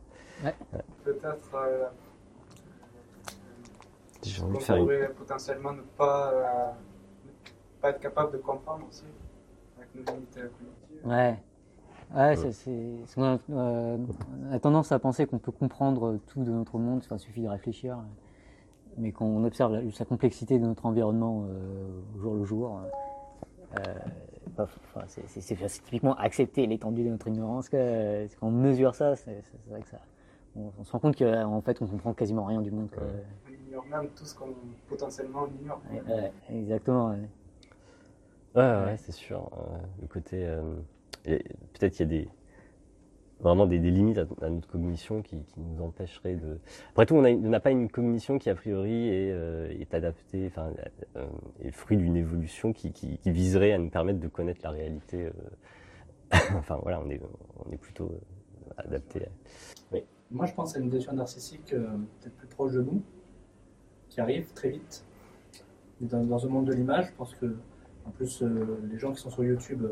[1.04, 1.86] Peut-être euh,
[4.54, 4.84] de faire une...
[4.84, 6.72] pourrait potentiellement ne pas, euh,
[7.26, 9.06] ne pas être capable de comprendre aussi,
[9.78, 11.08] avec nos limites euh, cognitives.
[11.08, 11.40] Ouais.
[12.14, 12.72] Ouais, c'est, c'est,
[13.08, 13.98] c'est- on, a, euh,
[14.50, 17.42] on a tendance à penser qu'on peut comprendre tout de notre monde, enfin, il suffit
[17.42, 17.98] de réfléchir.
[18.98, 22.82] Mais quand on observe la, sa complexité de notre environnement euh, au jour le jour,
[23.80, 23.94] euh,
[24.56, 27.70] bah, enfin, c'est, c'est, c'est- c'est typiquement accepter l'étendue de notre ignorance.
[27.70, 30.00] Que, quand on mesure ça, c'est, vrai que ça,
[30.56, 32.90] on, on se rend compte qu'en fait, on comprend quasiment rien du monde.
[32.96, 34.54] On ignore même tout ce qu'on
[34.88, 35.82] potentiellement ignore.
[35.92, 37.10] Ouais, ouais, exactement.
[37.10, 37.18] ouais.
[38.56, 39.50] Ouais, ouais, ouais, c'est sûr.
[39.58, 40.62] Euh, le côté, euh,
[41.24, 42.26] peut-être qu'il y a
[43.44, 46.60] vraiment des, limites à, notre cognition qui, nous empêcheraient de.
[46.92, 50.72] Après tout, on n'a pas une cognition qui a priori est, euh, est adaptée, enfin,
[51.18, 51.26] euh,
[51.62, 52.92] est le fruit d'une évolution qui,
[53.26, 55.26] viserait à nous permettre de connaître la réalité.
[55.26, 55.32] euh.
[56.58, 59.26] enfin voilà, on est plutôt euh, adapté.
[59.26, 59.98] à-
[60.32, 63.04] Moi, je pense à une dépression narcissique peut-être plus proche de nous,
[64.10, 65.06] qui arrive très vite.
[66.02, 67.56] Dans, dans un monde de l'image, je pense que,
[68.06, 68.42] en plus,
[68.90, 69.86] les gens qui sont sur YouTube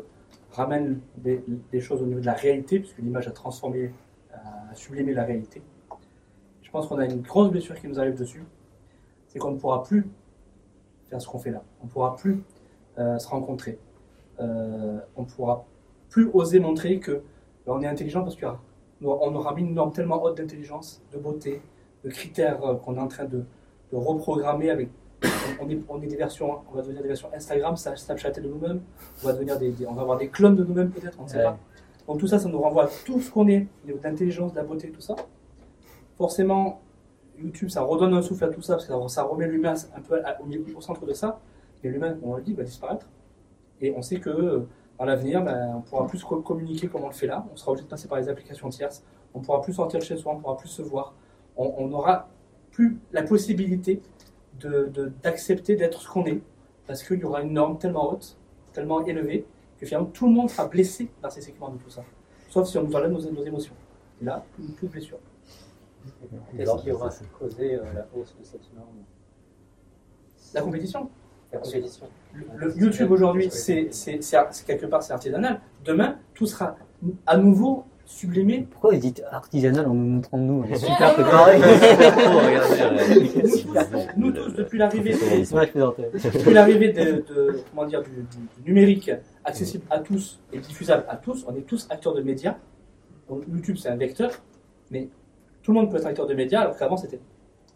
[0.52, 3.92] ramènent des, choses au niveau de la réalité, puisque l'image a transformé,
[4.32, 5.62] a sublimé la réalité.
[6.62, 8.44] Je pense qu'on a une grosse blessure qui nous arrive dessus,
[9.28, 10.06] c'est qu'on ne pourra plus
[11.08, 11.62] faire ce qu'on fait là.
[11.82, 12.42] On ne pourra plus
[12.98, 13.78] euh, se rencontrer.
[14.40, 15.64] Euh, on ne pourra
[16.08, 17.22] plus oser montrer que
[17.66, 18.44] ben, on est intelligent parce y
[19.04, 21.62] aura mis une norme tellement haute d'intelligence, de beauté,
[22.04, 23.44] de critères euh, qu'on est en train de
[23.92, 24.88] reprogrammer avec.
[25.60, 28.80] On est, on est des versions, on va devenir des versions Instagram, Snapchat de nous-mêmes.
[29.22, 31.28] On va devenir des, des- on va avoir des clones de nous-mêmes peut-être, on ne
[31.28, 31.44] sait Ouais.
[31.44, 31.58] pas.
[32.08, 34.56] Donc tout ça, ça nous renvoie à tout ce qu'on est, au niveau d'intelligence, de
[34.56, 35.14] la beauté, tout ça.
[36.16, 36.80] Forcément,
[37.38, 40.00] YouTube, ça redonne un souffle à tout ça parce que ça, ça remet l'humain un
[40.00, 41.40] peu à- au, milieu- au centre de ça.
[41.82, 43.06] Et l'humain, on le dit, va disparaître.
[43.80, 44.60] Et on sait que euh,
[44.98, 47.44] à l'avenir, ben, on pourra plus co- communiquer comme on le fait là.
[47.52, 49.02] On sera obligé de passer par les applications tierces.
[49.34, 51.14] On pourra plus sortir de chez soi, on pourra plus se voir.
[51.56, 52.28] On, on aura
[52.70, 54.00] plus la possibilité
[54.60, 56.40] de- de- d'accepter d'être ce qu'on est,
[56.86, 58.36] parce qu'il y aura une norme tellement haute,
[58.72, 59.44] tellement élevée,
[59.78, 62.04] que finalement tout le monde sera blessé narcissiquement de tout ça.
[62.48, 63.74] Sauf si on nous enlève nos, nos émotions.
[64.20, 65.18] Et là, plus de blessure.
[66.56, 68.88] Qu'est-ce qui aura causé euh, la hausse de cette norme
[70.54, 71.08] La compétition.
[71.52, 72.06] La compétition.
[72.34, 73.90] Le, le YouTube aujourd'hui, c'est
[74.66, 75.60] quelque part c'est artisanal.
[75.84, 76.76] Demain, tout sera
[77.26, 78.66] à nouveau sublimé.
[78.70, 81.58] Pourquoi vous dites artisanal en nous montrant nous On est super préparés.
[84.16, 89.10] Nous tous, depuis l'arrivée depuis l'arrivée de, de- comment dire, du, du- numérique
[89.44, 92.56] accessible à tous et diffusable à tous, on est tous acteurs de médias.
[93.28, 94.30] Donc, YouTube, c'est un vecteur,
[94.90, 95.08] mais
[95.62, 97.20] tout le monde peut être acteur de médias, alors qu'avant, c'était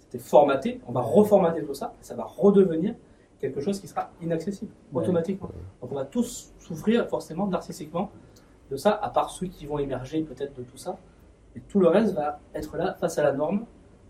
[0.01, 0.81] c'était formaté.
[0.87, 2.95] On va reformater tout ça, et ça va redevenir
[3.41, 5.49] quelque chose qui sera inaccessible automatiquement.
[5.81, 8.11] Donc, on va tous souffrir forcément narcissiquement
[8.71, 10.99] de ça, à part ceux qui vont émerger peut-être de tout ça.
[11.55, 13.65] Et tout le reste va être là face à la norme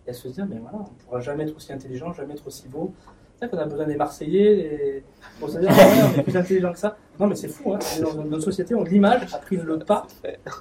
[0.07, 2.47] et à se dire, mais voilà, on ne pourra jamais être aussi intelligent, jamais être
[2.47, 2.93] aussi beau.
[3.39, 5.05] C'est vrai qu'on a besoin des Marseillais, des...
[5.39, 6.97] pour se dire, ah on est plus intelligent que ça.
[7.21, 7.79] Non, mais c'est fou, hein.
[8.01, 10.07] On dans notre société où l'image a pris le pas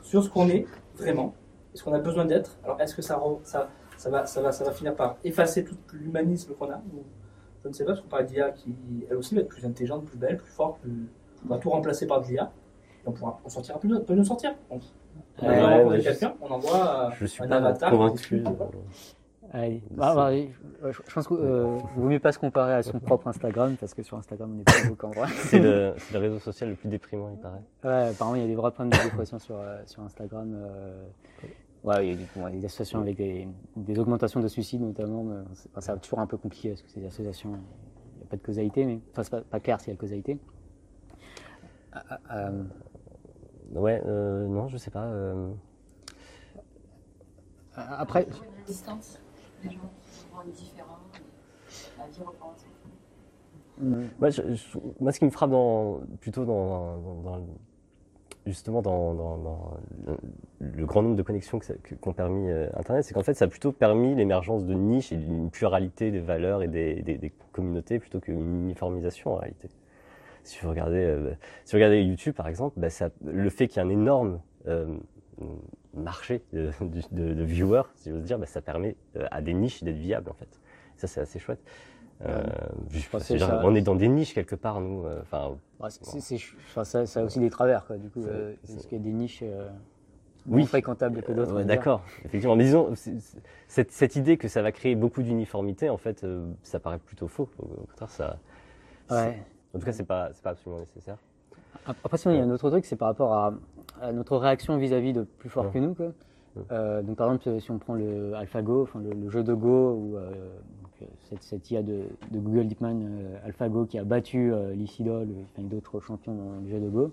[0.04, 1.34] sur ce qu'on est vraiment,
[1.74, 2.58] et ce qu'on a besoin d'être.
[2.64, 6.70] Alors, est-ce que ça, ça, ça, va, ça, ça finir par effacer tout l'humanisme qu'on
[6.70, 6.82] a
[7.64, 8.76] Je ne sais pas, parce qu'on parle d'IA qui,
[9.10, 10.82] elle aussi, va être plus intelligente, plus belle, plus forte,
[11.46, 12.52] on va tout remplacer par de l'IA.
[13.06, 14.56] On pourra, on sortira plus, on peut nous sortir.
[14.70, 14.80] On,
[15.42, 17.92] on Ouais, va ouais, je- quelqu'un, on envoie euh, Je suis un pas avatar.
[17.92, 18.40] convaincu.
[18.40, 18.48] discute,
[19.52, 19.84] Allez.
[19.92, 20.32] Bah, bah,
[20.92, 24.02] je, je pense qu'il vaut mieux pas se comparer à son propre Instagram parce que
[24.04, 25.28] sur Instagram on est plus beau qu'en vrai.
[25.30, 27.62] C'est le, c'est le réseau social le plus déprimant, il paraît.
[27.84, 30.52] Ouais, apparemment il y a des vrais problèmes de dépression sur, euh, sur Instagram.
[30.56, 31.06] euh,
[31.84, 35.24] ouais, il y a des, bon, des associations avec des, des augmentations de suicides notamment.
[35.24, 35.36] mais
[35.72, 38.42] enfin, c'est toujours un peu compliqué parce que ces associations, il n'y a pas de
[38.42, 40.38] causalité, mais enfin c'est pas, pas clair s'il y a causalité.
[43.74, 45.06] Ouais, euh, non, je sais pas.
[45.06, 45.50] euh,
[47.76, 49.20] après, une distance,
[49.64, 52.56] les gens qui sont indifférents, et la vie cours.
[54.20, 57.46] Moi, je- je- moi, ce qui me frappe dans, plutôt dans, dans-
[58.46, 59.74] justement dans, dans- dans
[60.08, 60.18] le,
[60.62, 63.34] le grand nombre de connexions que ça- que- qu'ont permis euh, Internet, c'est qu'en fait,
[63.34, 67.18] ça a plutôt permis l'émergence de niches et d'une pluralité des valeurs et des, des-
[67.18, 69.68] des communautés plutôt qu'une uniformisation en réalité.
[70.46, 71.34] Si vous regardez, euh,
[71.66, 74.40] si vous regardez YouTube par exemple, bah, ça, le fait qu'il y ait un énorme
[74.68, 74.86] euh,
[75.94, 76.70] marché de,
[77.12, 80.30] de- de viewers, si j'ose dire, bah, ça permet euh, à des niches d'être viables
[80.30, 80.60] en fait.
[80.98, 81.60] Ça, c'est assez chouette.
[82.26, 82.44] Euh,
[82.92, 85.04] je genre, ça- on est dans des niches quelque part, nous.
[85.22, 85.90] Enfin, ouais,
[86.84, 87.98] ça, ça a aussi des travers quoi.
[87.98, 88.24] Du coup,
[88.64, 89.68] est-ce qu'il y a des niches euh,
[90.46, 90.66] moins Oui.
[90.66, 91.54] fréquentable que d'autres.
[91.56, 91.66] Ouais.
[91.66, 92.56] D'accord, effectivement.
[92.56, 92.94] Mais disons,
[93.68, 97.28] cette, cette idée que ça va créer beaucoup d'uniformité, en fait, euh, ça paraît plutôt
[97.28, 97.50] faux.
[97.60, 98.38] Au au contraire, ça.
[99.12, 99.38] Ouais.
[99.76, 101.18] En tout cas, c'est pas, c'est pas absolument nécessaire.
[101.86, 103.54] Après, sinon, il y a un autre truc, c'est par rapport à,
[104.02, 105.72] à notre réaction vis-à-vis de plus fort Ouais.
[105.72, 105.94] que nous.
[105.94, 106.08] Quoi.
[106.56, 106.64] Ouais.
[106.72, 109.92] Euh, donc, par exemple, si on prend le AlphaGo, enfin, le, le jeu de Go,
[109.92, 110.32] ou euh,
[111.02, 115.28] euh, cette, cette IA de, de Google DeepMind, euh, AlphaGo, qui a battu Lycidol
[115.60, 117.12] et d'autres champions dans le jeu de Go.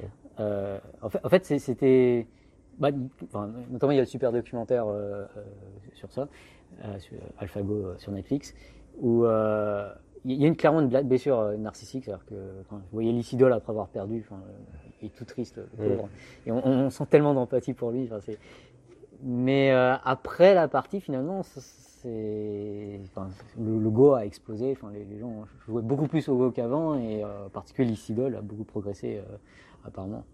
[0.00, 0.80] Ouais.
[1.00, 2.26] En fait, en fait c'est- c'était.
[2.78, 2.88] bah,
[3.24, 4.84] enfin, notamment, il y a le super documentaire
[5.94, 6.28] sur ça,
[6.98, 8.54] sur AlphaGo sur Netflix,
[9.00, 9.24] où
[10.24, 13.52] il y a une, clairement une blessure euh, narcissique, c'est-à-dire que enfin, vous voyez Lycidol
[13.52, 15.64] après avoir perdu, enfin, euh, il est tout triste, le
[15.96, 16.08] pauvre.
[16.46, 18.04] Et on, on sent tellement d'empathie pour lui.
[18.04, 18.38] enfin, c'est-
[19.22, 21.60] Mais euh, après la partie, finalement, c-
[22.02, 23.28] c'est enfin,
[23.60, 24.72] le, le Go a explosé.
[24.72, 28.34] Enfin, les, les gens jouaient beaucoup plus au Go qu'avant, et euh, en particulier Lycidol
[28.36, 29.36] a beaucoup progressé euh,
[29.84, 30.24] apparemment.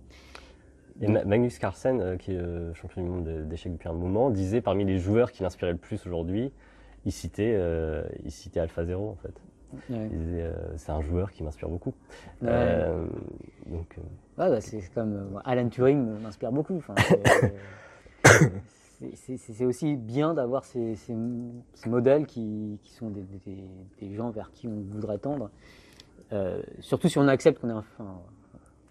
[1.01, 4.85] Et Magnus Carlsen, qui est champion du monde de- d'échecs depuis un moment, disait parmi
[4.85, 6.51] les joueurs qui l'inspiraient le plus aujourd'hui,
[7.07, 7.57] il citait,
[8.24, 9.33] il citait AlphaZero en fait.
[9.91, 10.09] Ouais.
[10.11, 11.93] Il disait, euh, c'est un joueur qui m'inspire beaucoup.
[12.43, 12.49] Ouais.
[12.51, 13.07] Euh,
[13.67, 14.03] donc, euh,
[14.43, 16.77] Ouais, bah, c'est comme Alan Turing m'inspire beaucoup.
[16.77, 16.95] Enfin,
[18.25, 21.17] c'est- aussi bien d'avoir ces, ces-
[21.75, 23.65] ces modèles qui, qui sont des, des-
[24.01, 25.51] des gens vers qui on voudrait tendre.
[26.81, 27.85] Surtout si on accepte qu'on est un.
[27.99, 28.19] Enfin,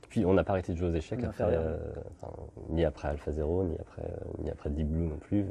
[0.10, 1.78] puis on n'a pas arrêté de jouer aux échecs On a après, euh,
[2.22, 2.34] enfin,
[2.70, 5.46] ni après AlphaZero, ni après, euh, ni après Deep Blue non plus.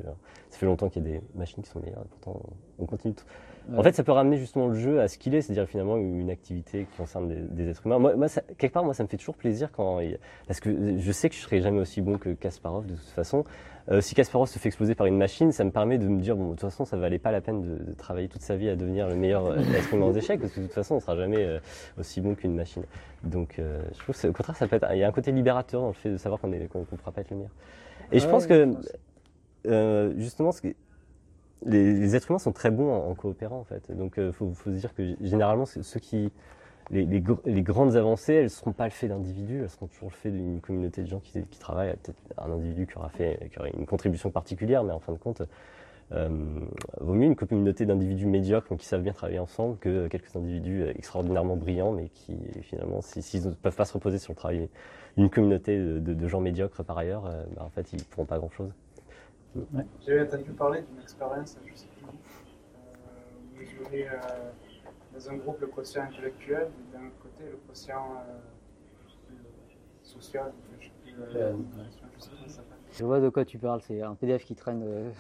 [0.51, 2.41] Ça fait longtemps qu'il y a des machines qui sont meilleures, et pourtant
[2.79, 3.15] on continue.
[3.77, 6.31] En fait, ça peut ramener justement le jeu à ce qu'il est, c'est-à-dire finalement une
[6.31, 7.99] activité qui concerne des, des êtres humains.
[7.99, 10.99] Moi, moi, ça- quelque part, moi, ça me fait toujours plaisir quand, il- parce que
[10.99, 13.45] je sais que je serai jamais aussi bon que Kasparov de toute façon.
[13.91, 16.37] Euh, si Kasparov se fait exploser par une machine, ça me permet de me dire
[16.37, 18.69] bon, de toute façon, ça valait pas la peine de, de travailler toute sa vie
[18.69, 21.01] à devenir le meilleur euh, être humain aux échecs, parce que de toute façon, on
[21.01, 21.59] sera jamais euh,
[21.99, 22.83] aussi bon qu'une machine.
[23.25, 25.33] Donc, euh, je trouve que au contraire, ça peut être, il y a un côté
[25.33, 27.53] libérateur dans le fait de savoir qu'on qu'on qu'on pourra pas être le meilleur.
[28.13, 28.75] Et je pense que
[29.67, 30.75] euh, justement, ce que-
[31.65, 33.91] les, les êtres humains sont très bons en, coopérant en fait.
[33.97, 36.31] Donc il faut, faut se dire que généralement ceux qui
[36.91, 40.11] les, les les grandes avancées, elles ne seront pas le fait d'individus, elles seront toujours
[40.11, 41.95] le fait d'une communauté de gens qui, qui travaillent.
[42.03, 45.19] Peut-être un individu qui aura fait qui aura une contribution particulière, mais en fin de
[45.19, 45.43] compte,
[46.13, 46.29] euh,
[47.01, 51.57] vaut mieux une communauté d'individus médiocres qui savent bien travailler ensemble que quelques individus extraordinairement
[51.57, 54.69] brillants, mais qui finalement, si- s'ils ne peuvent pas se reposer sur le travail
[55.17, 58.05] d'une communauté de, de- de gens médiocres par ailleurs, euh, bah, en fait, ils ne
[58.05, 58.71] pourront pas grand-chose.
[60.07, 64.51] J'avais entendu parler d'une expérience, je sais plus, où, euh, où ils mesurait euh,
[65.15, 69.35] dans un groupe le quotient intellectuel et d'un autre côté le quotient euh,
[70.03, 72.77] social, je sais plus, euh, je sais plus comment ça s'appelle.
[72.93, 75.11] Je vois de quoi tu parles, c'est un PDF qui traîne euh,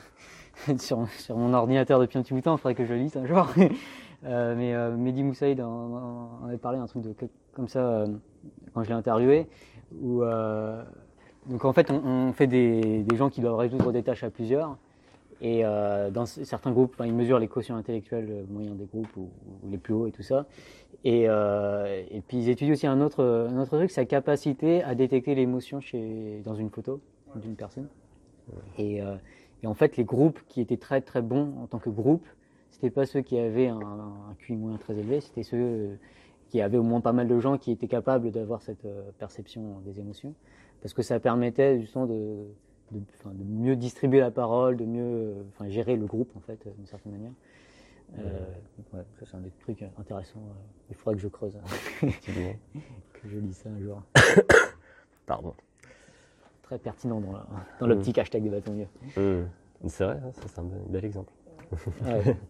[0.78, 3.00] sur, sur mon ordinateur depuis un petit bout de temps, il faudrait que je le
[3.00, 3.48] lise un jour.
[4.24, 7.14] Euh, mais euh, Mehdi Moussaïd en, en- en avait parlé un truc de,
[7.52, 8.06] comme ça euh,
[8.72, 9.46] quand je l'ai interviewé,
[10.00, 10.82] où euh,
[11.48, 14.30] donc en fait on, on fait des, des gens qui doivent résoudre des tâches à
[14.30, 14.76] plusieurs,
[15.40, 19.28] et euh, dans certains groupes, ils mesurent les quotients intellectuels euh, moyens des groupes ou,
[19.62, 20.46] ou les plus hauts et tout ça.
[21.04, 24.94] Et, euh, et puis ils étudient aussi un autre, un autre truc, sa capacité à
[24.94, 25.80] détecter l'émotion
[26.44, 27.00] dans une photo
[27.36, 27.88] d'une personne.
[28.78, 29.16] Et, euh,
[29.62, 32.26] et en fait, les groupes qui étaient très très bons en tant que groupe,
[32.70, 35.98] c'était pas ceux qui avaient un, un QI moyen très élevé, c'était ceux
[36.48, 38.86] qui avaient au moins pas mal de gens qui étaient capables d'avoir cette
[39.18, 40.34] perception des émotions,
[40.82, 42.46] parce que ça permettait justement de,
[42.92, 45.02] de, enfin, de mieux distribuer la parole, de mieux
[45.62, 47.32] euh, gérer le groupe en fait, d'une certaine manière.
[48.18, 48.22] Euh,
[48.94, 50.38] ouais, ça c'est un des trucs intéressants.
[50.38, 50.52] euh,
[50.90, 51.58] il faudra que je creuse,
[52.02, 52.52] Effectivement.
[53.14, 54.02] que je lise ça un jour.
[55.26, 55.54] Pardon.
[56.62, 57.46] Très pertinent dans la-
[57.80, 58.86] dans l'optique hashtag des bâtons mieux.
[59.16, 59.48] Hum.
[59.88, 61.32] C'est vrai, hein, ça c'est un bel bel exemple.
[62.04, 62.36] Ouais.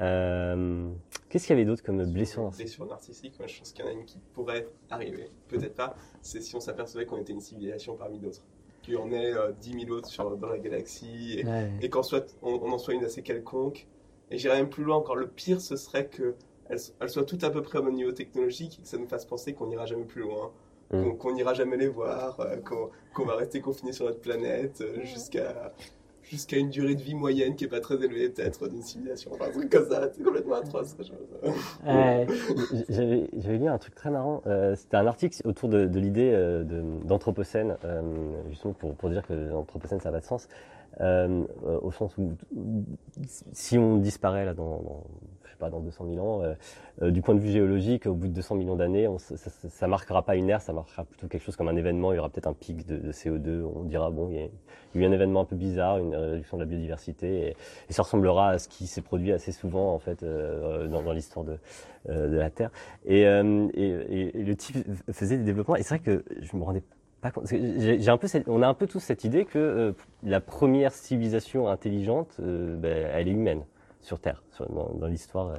[0.00, 0.90] Euh,
[1.32, 3.88] Qu'est-ce qu'il y avait d'autre comme blessure narcissique Blessure narcissique, moi je pense qu'il y
[3.88, 7.40] en a une qui pourrait arriver, peut-être pas, c'est si on s'apercevait qu'on était une
[7.40, 8.42] civilisation parmi d'autres.
[8.82, 11.70] Qu'il y en ait euh, 10 000 autres sur, dans la galaxie, et, Ouais.
[11.80, 13.86] et qu'en soit, on, on en soit une assez quelconque.
[14.30, 16.34] Et j'irais même plus loin encore, le pire ce serait que
[16.68, 19.08] elles, elles soient toutes à peu près au même niveau technologique et que ça nous
[19.08, 20.52] fasse penser qu'on n'ira jamais plus loin,
[20.90, 21.04] Mm.
[21.04, 24.82] qu'on qu'on n'ira jamais les voir, euh, qu'on qu'on va rester confiné sur notre planète
[24.82, 25.72] euh, jusqu'à
[26.22, 29.32] jusqu'à une durée de vie moyenne qui est pas très élevée peut-être d'une civilisation.
[29.34, 30.94] Enfin, un truc comme ça, c'est complètement atroce.
[31.00, 31.12] je-
[31.86, 32.26] Ouais.
[32.88, 34.42] J'avais j'avais lu un truc très marrant.
[34.46, 36.64] Euh, C'était un article autour de, de l'idée euh,
[37.04, 38.00] d'anthropocène, euh,
[38.50, 40.48] justement pour, pour dire que l'anthropocène ça n'a pas de sens,
[41.00, 42.32] euh, euh, au sens où,
[43.52, 45.04] si on disparaît là dans,
[45.44, 46.54] je sais pas dans 200 000 ans, euh,
[47.02, 50.22] euh, du point de vue géologique, au bout de 200 millions d'années, ça, ça, marquera
[50.22, 52.12] pas une ère, ça marquera plutôt quelque chose comme un événement.
[52.12, 53.64] Il y aura peut-être un pic de, de CO2.
[53.74, 54.48] On dira bon, il y, a,
[54.94, 57.48] eu un événement un peu bizarre, une réduction de la biodiversité,
[57.88, 61.12] et, ça ressemblera à ce qui s'est produit assez souvent en fait euh, dans, dans
[61.12, 61.58] l'histoire de,
[62.08, 62.70] euh, de la Terre.
[63.08, 64.76] Euh, et, et- et le type
[65.12, 65.76] faisait des développements.
[65.76, 66.82] Et c'est vrai que je me rendais
[68.46, 73.08] on a un peu tous cette idée que euh, la première civilisation intelligente, euh, ben,
[73.12, 73.64] elle est humaine
[74.00, 75.58] sur Terre, dans l'histoire, euh,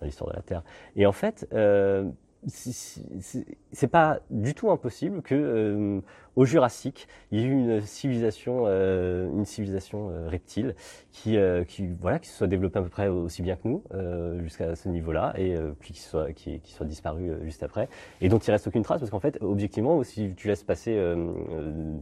[0.00, 0.62] dans l'histoire de la Terre.
[0.96, 2.10] Et en fait, euh,
[2.48, 6.00] c'est- pas du tout impossible que euh,
[6.34, 10.74] au Jurassique, il y ait eu une civilisation, euh, une civilisation euh, reptile
[11.12, 13.82] qui, euh, qui, voilà, qui se soit développée à peu près aussi bien que nous
[13.94, 17.88] euh, jusqu'à ce niveau-là, et puis qui soit, qui, qui soit disparue juste après,
[18.20, 20.98] et dont il reste aucune trace, parce qu'en fait, objectivement, si tu laisses passer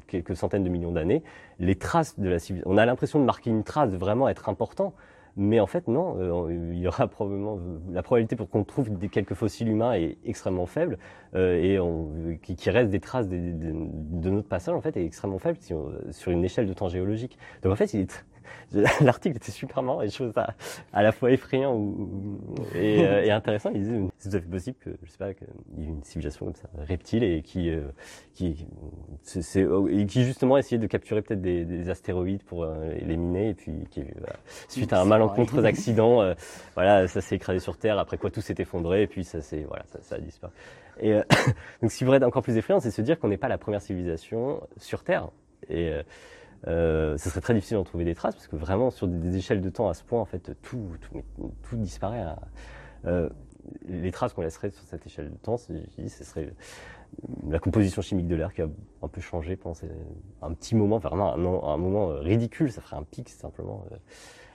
[0.06, 1.22] quelques centaines de millions d'années,
[1.58, 4.48] les traces de la civilisation, on a l'impression de marquer une trace, de vraiment être
[4.48, 4.94] important.
[5.36, 7.58] Mais en fait, non, euh, il y aura probablement
[7.90, 10.98] la probabilité pour qu'on trouve des, quelques fossiles humains est extrêmement faible
[11.34, 12.10] euh, et on,
[12.42, 15.58] qui, qui reste des traces des- des- de notre passage en fait est extrêmement faible
[15.60, 17.38] si on- sur une échelle de temps géologique.
[17.62, 18.24] Donc en fait, il est-
[19.00, 20.54] l'article était super marrant et je trouve ça
[20.92, 22.08] à la fois effrayant ou,
[22.74, 23.70] et, euh, et intéressant.
[23.74, 25.46] Il disait c'est tout à fait possible que je sais pas qu'il
[25.78, 27.80] y ait une civilisation comme ça reptile et qui euh,
[28.34, 28.66] qui
[29.22, 33.16] c'est, c'est- et qui justement essayait de capturer peut-être des, des astéroïdes pour euh, les
[33.16, 34.36] miner et puis qui voilà,
[34.68, 36.34] suite à un malencontreux accident, euh,
[36.74, 37.98] voilà, ça s'est écrasé sur Terre.
[37.98, 40.52] Après quoi, tout s'est effondré et puis ça s'est voilà, ça, ça a disparu.
[41.00, 41.22] Et euh,
[41.82, 43.48] donc, ce qui pourrait être encore plus effrayant, c'est de se dire qu'on n'est pas
[43.48, 45.28] la première civilisation sur Terre.
[45.68, 46.02] Et euh, euh,
[46.66, 49.70] ce serait très difficile d'en trouver des traces parce que vraiment sur des, échelles de
[49.70, 51.22] temps à ce point, en fait, tout tout,
[51.62, 52.20] tout disparaît.
[52.20, 52.36] hein.
[53.06, 53.28] Euh,
[53.88, 55.74] les traces qu'on laisserait sur cette échelle de temps, ce
[56.24, 56.52] serait
[57.48, 58.68] la composition chimique de l'air qui a
[59.02, 59.76] un peu changé pendant
[60.42, 63.96] un petit moment, vraiment un, un moment euh, ridicule, ça ferait un pic simplement euh,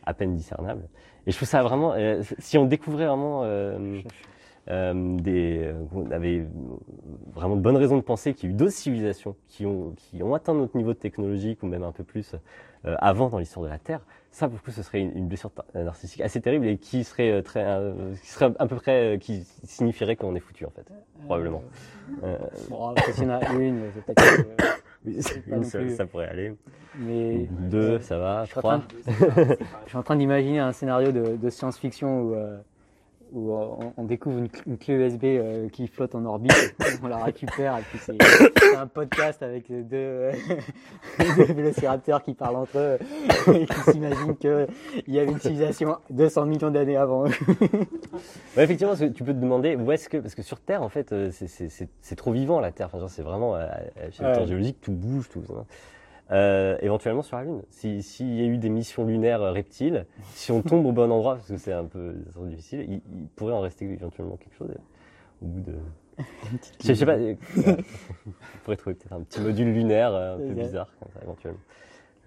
[0.06, 0.88] à peine discernable.
[1.28, 4.02] Et je trouve ça vraiment, euh, si on découvrait vraiment euh,
[4.70, 6.46] euh, des, euh, on avait
[7.34, 10.24] vraiment de bonnes raisons de penser qu'il y a eu d'autres civilisations qui ont, qui
[10.24, 12.34] ont atteint notre niveau technologique ou même un peu plus
[12.86, 14.02] euh, avant dans l'histoire de la Terre,
[14.32, 17.04] ça pour le coup ce serait une, une blessure tar- narcissique assez terrible et qui
[17.04, 20.66] serait euh, très, euh, qui serait à peu près, euh, qui signifierait qu'on est foutu
[20.66, 20.92] en fait,
[21.26, 21.64] probablement.
[22.24, 22.38] Euh,
[22.70, 24.24] Bon, après, s'il y en a une, c'est peut-être.
[24.24, 24.72] euh,
[25.06, 26.54] oui, une, ça, pourrait aller.
[26.98, 28.46] Mais Deux, ça va.
[28.46, 29.56] je suis en train Trois.
[29.86, 32.58] je suis en train d'imaginer un scénario de, de science-fiction où, euh,
[33.32, 36.76] où euh, on, on découvre une, cl- une clé USB euh, qui flotte en orbite,
[37.04, 38.16] on la récupère et puis c'est
[38.78, 40.32] un podcast avec deux, euh,
[41.38, 42.98] deux vélociraptors qui parlent entre eux
[43.54, 44.68] et qui s'imaginent qu'il
[45.08, 47.26] y avait une civilisation 200 millions d'années avant.
[48.56, 50.82] Ouais, effectivement, parce que tu peux te demander où est-ce que, parce que sur Terre,
[50.82, 52.90] en fait, c'est- c'est c'est- c'est trop vivant la Terre.
[52.94, 53.70] Enfin, c'est vraiment à, à
[54.40, 54.46] Ouais.
[54.46, 55.44] géologique, tout bouge, tout.
[55.54, 55.66] hein.
[56.32, 60.52] Euh, éventuellement sur la Lune, si- s'il y a eu des missions lunaires reptiles, si
[60.52, 63.60] on tombe au bon endroit, parce que c'est un peu difficile, il, il pourrait en
[63.62, 64.70] rester éventuellement quelque chose.
[65.44, 65.74] Au bout de,
[66.82, 68.34] je, je sais pas, euh, on
[68.64, 71.60] pourrait trouver peut-être un petit module lunaire euh, un peu bizarre, comme ça, éventuellement.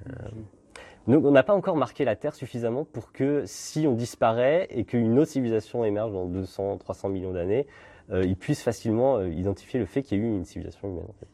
[0.08, 0.12] Euh,
[1.08, 4.84] donc on n'a pas encore marqué la Terre suffisamment pour que si on disparaît et
[4.84, 7.66] qu'une autre civilisation émerge dans 200, 300 millions d'années,
[8.10, 11.06] euh, ils puissent facilement euh, identifier le fait qu'il y a eu une civilisation humaine.
[11.08, 11.26] En fait.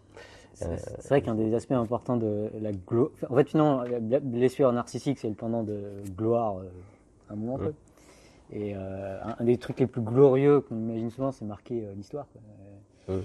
[0.55, 3.11] C'est Euh, c'est vrai qu'un des aspects importants de la gloire.
[3.29, 5.81] En fait, finalement, la blessure narcissique, c'est le pendant de
[6.17, 6.62] gloire euh,
[7.29, 7.55] à un moment.
[7.57, 7.64] Ouais.
[7.64, 7.73] quoi.
[8.53, 11.93] Et euh, un, un des trucs les plus glorieux qu'on imagine souvent, c'est marquer euh,
[11.97, 12.27] l'histoire.
[12.37, 13.23] Euh, Ouais.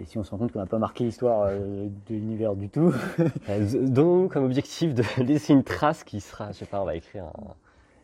[0.00, 2.68] Et si on se rend compte qu'on n'a pas marqué l'histoire euh, de l'univers du
[2.70, 2.94] tout,
[3.50, 6.94] Euh, Donnons-nous comme objectif de laisser une trace qui sera, je sais pas, on va
[6.94, 7.54] écrire un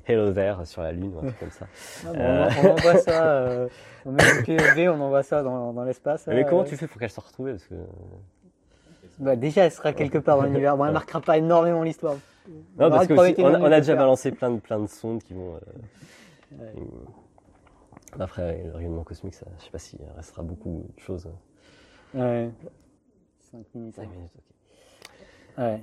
[0.06, 1.66] Hello there sur la Lune ou un truc comme ça.
[2.06, 2.48] Ah, bon, Euh.
[2.62, 3.68] on, envoie ça, euh,
[4.04, 6.26] on met une clé USB, on envoie ça dans, dans l'espace.
[6.26, 6.64] Mais comment euh.
[6.64, 7.52] tu fais pour qu'elle soit retrouvée?
[7.52, 7.74] Parce que...
[9.18, 10.76] bah, Déjà, elle sera quelque part dans l'univers.
[10.76, 12.16] Bon, elle marquera pas énormément l'histoire.
[12.78, 15.22] Non, parce que aussi, on, a, on a déjà balancé plein de, plein de sondes
[15.22, 15.54] qui vont.
[15.54, 15.58] euh,
[16.60, 16.72] Ouais.
[16.76, 21.28] euh, Après, le rayonnement cosmique, ça, je sais pas s'il restera beaucoup de choses.
[22.14, 22.50] Ouais.
[23.50, 23.94] 5 minutes.
[23.96, 25.58] 5 minutes, ok.
[25.58, 25.78] Ouais.
[25.78, 25.82] Mais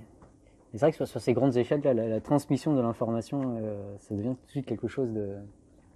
[0.74, 3.98] C'est vrai que sur, sur ces grandes échelles, là, la, la transmission de l'information, euh,
[4.00, 5.36] ça devient tout de suite quelque chose de,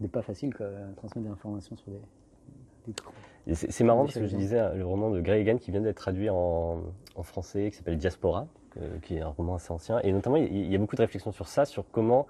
[0.01, 0.65] de pas facile, quoi,
[0.97, 2.01] transmettre de l'information sur des,
[2.87, 3.15] des trucs.
[3.53, 4.39] C'est marrant parce que je choses.
[4.39, 6.81] lisais euh, le roman de Grey Egan qui vient d'être traduit en,
[7.15, 8.47] en français, qui s'appelle Diaspora,
[8.81, 9.99] euh, qui est un roman assez ancien.
[10.03, 12.27] Et notamment, il y a beaucoup de réflexions sur ça, sur comment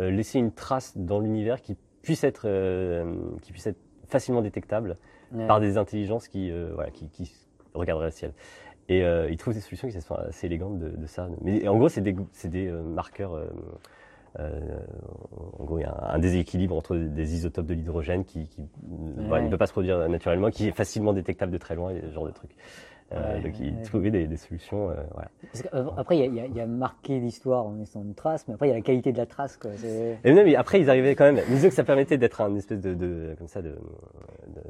[0.00, 4.96] euh, laisser une trace dans l'univers qui puisse être, euh, qui puisse être facilement détectable
[5.32, 5.46] Ouais.
[5.46, 7.32] par des intelligences qui, voilà, qui, qui
[7.74, 8.32] regarderaient le ciel.
[8.88, 11.28] Et il trouve des solutions qui sont assez élégantes de, de ça.
[11.42, 13.40] Mais en gros, c'est des, marqueurs.
[14.38, 14.78] Euh, euh,
[15.58, 18.62] en gros, il y a un, déséquilibre entre des isotopes de l'hydrogène qui, qui
[19.26, 22.00] voilà, ne peut pas se produire naturellement, qui est facilement détectable de très loin, et
[22.00, 22.52] ce genre de trucs.
[23.12, 23.82] Euh, Ouais, donc, il ouais.
[23.82, 24.90] trouvait des, des solutions.
[24.90, 25.28] euh, voilà.
[25.52, 28.14] Parce euh, après, il y y a- il y a marqué l'histoire en laissant une
[28.14, 29.56] trace, mais après, il y a la qualité de la trace.
[29.56, 29.72] Quoi.
[30.22, 31.44] Et même, après, ils arrivaient quand même.
[31.48, 34.60] Disons que ça permettait d'être un espèce de, de comme ça de, de,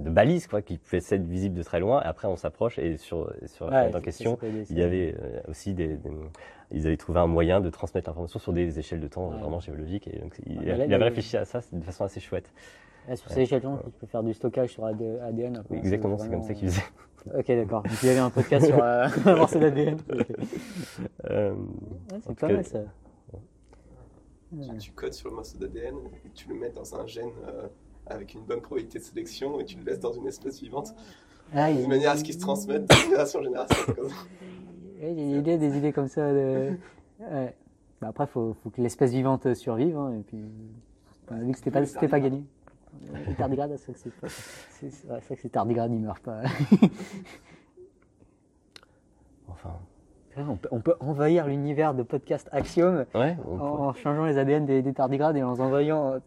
[0.00, 2.02] de balise, quoi, qui pouvait être visible de très loin.
[2.02, 4.38] Et après, on s'approche et sur sur la Ouais, en question,
[4.70, 6.10] il y avait euh, aussi des, des-
[6.72, 9.38] ils avaient trouvé un moyen de transmettre l'information sur des échelles de temps Ouais.
[9.38, 10.08] vraiment géologiques.
[10.08, 12.52] Et donc, il, Ouais, il là, avait là, réfléchi à ça de façon assez chouette.
[13.08, 13.68] Là, sur ces échelles, tu
[14.00, 15.62] peux faire du stockage sur AD- ADN.
[15.66, 15.76] quoi.
[15.76, 16.82] Exactement, c'est vraiment- comme ça qu'ils faisaient.
[17.38, 17.82] Ok, d'accord.
[18.02, 19.98] Il y avait un podcast sur euh, un morceau d'ADN.
[20.10, 20.26] Ok.
[21.28, 22.78] Euh, Ouais, c'est pas cas, mal ça.
[24.52, 25.94] Tu, tu codes sur le morceau d'ADN
[26.24, 27.68] et tu le mets dans un gène euh,
[28.10, 30.94] avec une bonne probabilité de sélection et tu le laisses dans une espèce vivante
[31.54, 33.76] Ah, il de manière à ce qu'il se transmette de génération en génération.
[33.86, 34.14] c'est comme ça.
[35.02, 36.32] Ouais, Il y a des idées, des idées comme ça.
[36.32, 36.70] De...
[37.20, 37.54] Ouais.
[38.00, 39.94] Bah, après, il faut, faut que l'espèce vivante survive.
[39.96, 40.38] hein, et puis,
[41.30, 42.42] a vu que c'était pas, c'était pas gagné.
[43.28, 44.10] Les tardigrades, c'est vrai que c'est
[44.80, 46.40] c'est- c'est vrai que ces tardigrades, ils meurent pas.
[49.48, 49.74] enfin,
[50.48, 54.80] On peut, on peut envahir l'univers de podcast Axiom ouais, en, changeant les ADN des,
[54.82, 56.20] des tardigrades et en les envoyant.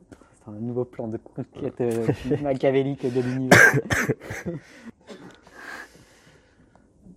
[0.47, 2.07] Euh, C'est un nouveau plan de conquête euh,
[2.41, 3.59] machiavélique de l'univers.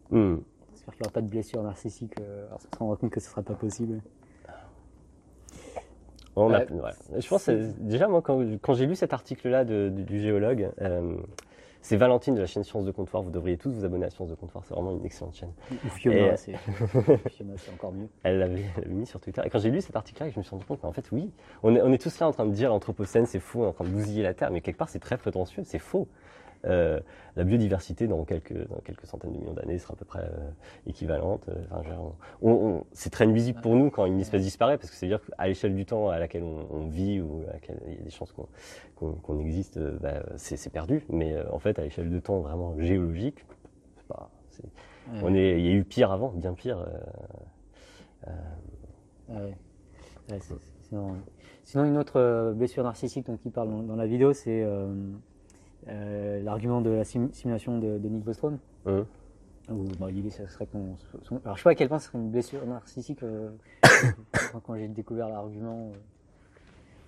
[0.08, 0.36] Hmm.
[0.72, 2.14] J'espère qu'il n'y aura pas de blessure narcissique.
[2.20, 4.00] Euh, alors, on se rend compte que ce sera pas possible.
[6.36, 6.70] On a- Ouais.
[6.70, 7.20] ouais.
[7.20, 11.16] Je pense déjà moi quand, quand j'ai lu cet article-là du, géologue, euh,
[11.86, 13.22] c'est Valentine de la chaîne Sciences de Comptoir.
[13.22, 14.64] Vous devriez tous vous abonner à Sciences de Comptoir.
[14.66, 15.52] C'est vraiment une excellente chaîne.
[15.70, 16.52] Ou Fiona, Et- c'est
[17.30, 18.08] Fiona, c'est encore mieux.
[18.24, 19.40] Elle l'avait mis sur Twitter.
[19.44, 21.30] Et quand j'ai lu cet article-là, je me suis rendu compte qu'en fait, oui,
[21.62, 23.84] on est, on est tous là en train de dire l'anthropocène, c'est faux, en train
[23.84, 26.08] de bousiller la Terre, mais quelque part, c'est très prétentieux, c'est faux.
[26.64, 26.98] Euh,
[27.36, 30.50] la biodiversité, dans quelques, dans quelques centaines de millions d'années, sera à peu près euh,
[30.86, 31.48] équivalente.
[31.48, 31.96] Euh, Enfin,
[32.42, 35.46] on- on- c'est très nuisible pour nous quand une espèce disparaît, parce que c'est-à-dire qu'à
[35.46, 38.10] l'échelle du temps à laquelle on, on vit ou à laquelle il y a des
[38.10, 38.32] chances
[38.96, 41.04] qu'on existe, bah, c'est perdu.
[41.10, 43.44] Mais euh, en fait, à l'échelle de temps vraiment géologique,
[45.08, 45.20] Ouais.
[45.22, 46.84] on est, il y a eu pire avant, bien pire.
[49.28, 49.34] ouais.
[50.30, 50.38] Ouais,
[50.80, 51.14] sinon,
[51.64, 54.64] sinon, une autre blessure narcissique dont il parle dans, dans la vidéo, c'est
[55.88, 58.58] euh, l'argument de la sim- simulation de, de Nick Bostrom.
[58.86, 59.04] Hum.
[59.68, 60.96] Où bah, l'idée, ce serait qu'on.
[61.22, 63.50] son- Alors, je sais pas à quel point ce serait une blessure narcissique euh,
[64.64, 65.90] quand, j'ai découvert l'argument.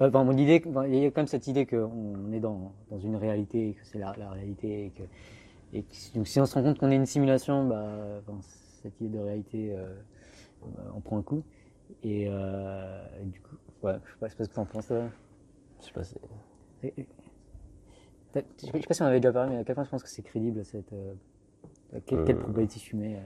[0.00, 0.08] euh.
[0.08, 2.98] Enfin, mon idée, enfin, il y a quand même cette idée qu'on est dans, dans
[2.98, 5.02] une réalité, que c'est la, la réalité, et que,
[5.72, 8.38] et que- donc, si on se rend compte qu'on est une simulation, bah, enfin,
[8.82, 9.86] cette idée de réalité, euh,
[10.64, 11.42] euh, on prend un coup.
[12.02, 14.64] Et, euh, et du coup, ouais, je sais pas, je sais pas ce que t'en
[14.66, 14.86] penses.
[14.88, 15.02] toi.
[15.80, 16.20] Je sais pas, c'est-
[16.82, 17.14] Et- et- t'as-
[18.34, 19.84] Je sais pas- je sais pas si on avait déjà parlé, mais à quel point
[19.84, 20.92] je pense que c'est crédible cette.
[20.92, 21.14] Euh,
[22.06, 22.40] quelle, quelle Euh.
[22.40, 23.16] probabilité tu mets.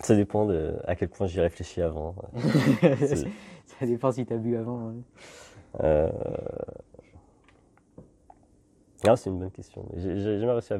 [0.00, 2.14] Ça dépend de à quel point j'y réfléchis avant.
[2.84, 2.94] euh.
[2.98, 3.26] C'est-
[3.66, 4.88] Ça dépend si t'as bu avant.
[4.90, 4.94] hein.
[5.82, 6.10] Euh...
[9.06, 9.86] Ah, c'est une bonne question.
[9.96, 10.78] J'ai jamais réussi à.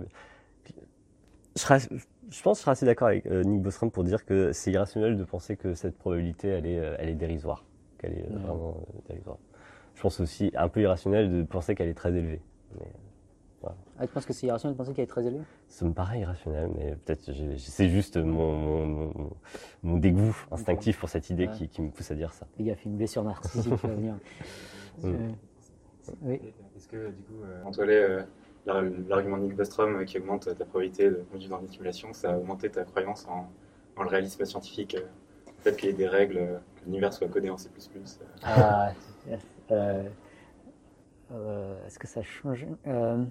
[1.57, 4.25] Je, serais- je pense que je serais assez d'accord avec euh, Nick Bostrom pour dire
[4.25, 7.65] que c'est irrationnel de penser que cette probabilité, elle est, euh, elle est dérisoire,
[7.99, 8.43] qu'elle est euh, Ouais.
[8.43, 9.39] vraiment euh, dérisoire.
[9.95, 12.41] Je pense aussi un peu irrationnel de penser qu'elle est très élevée.
[12.79, 12.87] Mais
[13.63, 16.21] Ah, tu penses que c'est irrationnel de penser qu'elle est très élevée ça me paraît
[16.21, 19.31] irrationnel, mais peut-être c'est juste mon, mon, mon,
[19.83, 21.53] mon dégoût instinctif pour cette idée Ouais.
[21.55, 22.47] qui, qui me pousse à dire ça.
[22.57, 24.15] Fais gaffe, une blessure narcissique qui va venir.
[25.03, 25.15] Mm.
[25.15, 25.29] Euh,
[26.23, 26.41] oui.
[26.77, 28.23] Est-ce que du coup, euh, Antoine, euh,
[28.67, 32.13] l'ar- l'argument de Nick Bostrom euh, qui augmente ta probabilité de conduire dans une simulation,
[32.13, 33.49] ça a augmenté ta croyance en,
[33.97, 35.07] en le réalisme scientifique, euh,
[35.61, 37.69] fait qu'il y ait des règles, euh, que l'univers soit codé en C++.
[37.71, 38.01] euh.
[38.43, 38.93] Ah,
[39.71, 40.03] euh,
[41.33, 43.25] euh, Est-ce que ça change euh,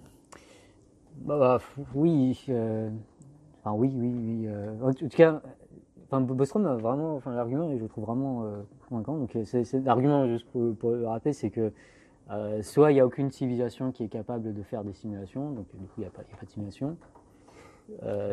[1.18, 1.60] bah, bah,
[1.96, 2.44] Oui.
[2.50, 2.90] euh,
[3.60, 4.48] enfin, oui, oui, oui.
[4.48, 5.42] euh, en tout cas,
[6.06, 9.18] enfin, Bostrom a vraiment, enfin, l'argument, je le trouve vraiment euh, convaincant.
[9.18, 11.72] Donc, euh, c'est, l'argument, juste pour, pour le rappeler, c'est que
[12.62, 15.86] soit il n'y a aucune civilisation qui est capable de faire des simulations, donc du
[15.88, 16.96] coup, il n'y a, pas- il y a pas de simulation.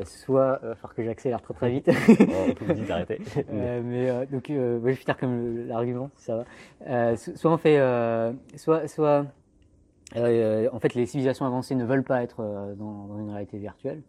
[0.05, 1.91] Soit, il va falloir que j'accélère très très vite.
[2.87, 3.21] d'arrêter.
[3.51, 6.45] Euh, mais donc, je vais faire comme l'argument, ça
[6.87, 7.17] va.
[7.17, 7.79] So- soit on fait,
[8.57, 9.25] soit, soit,
[10.15, 14.03] euh, en fait, les civilisations avancées ne veulent pas être euh, dans, une réalité virtuelle.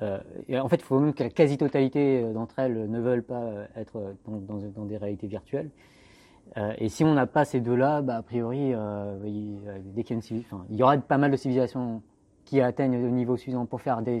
[0.00, 0.18] Euh,
[0.60, 4.86] en fait, il faut même que la quasi-totalité d'entre elles ne veulent pas être dans,
[4.86, 5.70] des réalités virtuelles.
[6.78, 8.74] Et si on n'a pas ces deux-là, bah, a priori,
[9.24, 9.56] il,
[10.70, 12.02] y aura pas mal de civilisations
[12.44, 14.20] qui atteignent le niveau suffisant pour faire des,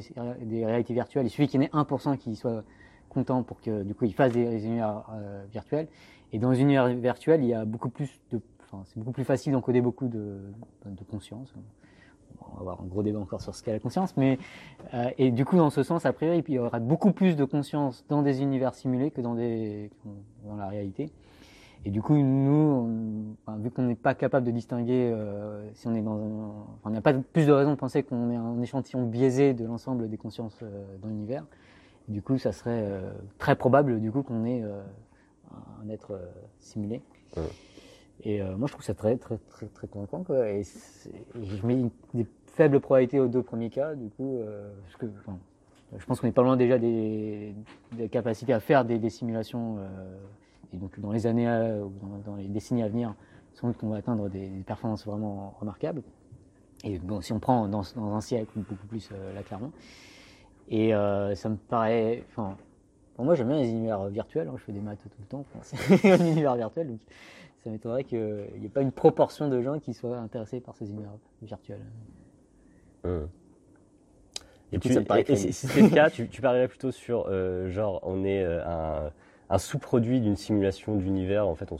[0.64, 1.26] réalités virtuelles.
[1.26, 2.62] Il suffit qu'il y en ait 1% qui soit
[3.08, 5.02] content pour que du coup ils fassent des, des univers
[5.50, 5.88] virtuels.
[6.32, 8.40] Et dans un univers virtuel, il y a beaucoup plus de,
[8.86, 10.40] c'est beaucoup plus facile d'encoder beaucoup de,
[11.10, 11.52] conscience.
[12.40, 14.38] On va avoir un gros débat encore sur ce qu'est la conscience, mais
[14.94, 17.44] euh, et du coup dans ce sens, a priori, il y aura beaucoup plus de
[17.44, 19.34] conscience dans des univers simulés que dans
[20.56, 21.10] la réalité.
[21.84, 26.02] Et du coup, nous, vu qu'on n'est pas capable de distinguer euh, si on est
[26.02, 26.52] dans un,
[26.84, 30.08] on n'a pas plus de raison de penser qu'on est un échantillon biaisé de l'ensemble
[30.08, 31.44] des consciences euh, dans l'univers.
[32.08, 33.00] Du coup, ça serait
[33.38, 34.82] très probable du coup qu'on euh,
[35.82, 36.20] un être
[36.58, 37.00] simulé.
[38.24, 40.24] Et euh, moi, je trouve ça très très très très convaincant.
[40.44, 40.62] Et
[41.34, 45.06] je mets des faibles probabilités aux deux premiers cas, du coup, euh, parce que
[45.98, 47.54] je pense qu'on n'est pas loin déjà des,
[47.92, 49.76] des capacités à faire des, simulations.
[49.78, 50.16] euh,
[50.72, 51.92] et donc, dans les années à- ou
[52.24, 53.14] dans, les décennies à venir,
[53.54, 56.02] sans doute qu'on va atteindre des, performances vraiment remarquables.
[56.84, 59.72] Et bon, si on prend dans, dans un siècle ou beaucoup plus, là, clairement.
[60.68, 60.92] Et
[61.34, 62.24] ça me paraît.
[62.30, 62.56] Enfin,
[63.14, 64.48] pour moi, j'aime bien les univers virtuels.
[64.48, 65.44] hein, je fais des maths tout le temps.
[65.62, 66.96] C'est un univers virtuel.
[67.62, 70.90] Ça m'étonnerait qu'il n'y ait pas une proportion de gens qui soient intéressés par ces
[70.90, 71.80] univers virtuels.
[73.04, 73.28] Hum.
[74.72, 78.24] Et, et- et si c'était le cas, tu, tu parlerais plutôt sur euh, genre on
[78.24, 79.10] est euh, un,
[79.52, 81.46] un sous-produit d'une simulation d'univers.
[81.46, 81.76] En fait, on,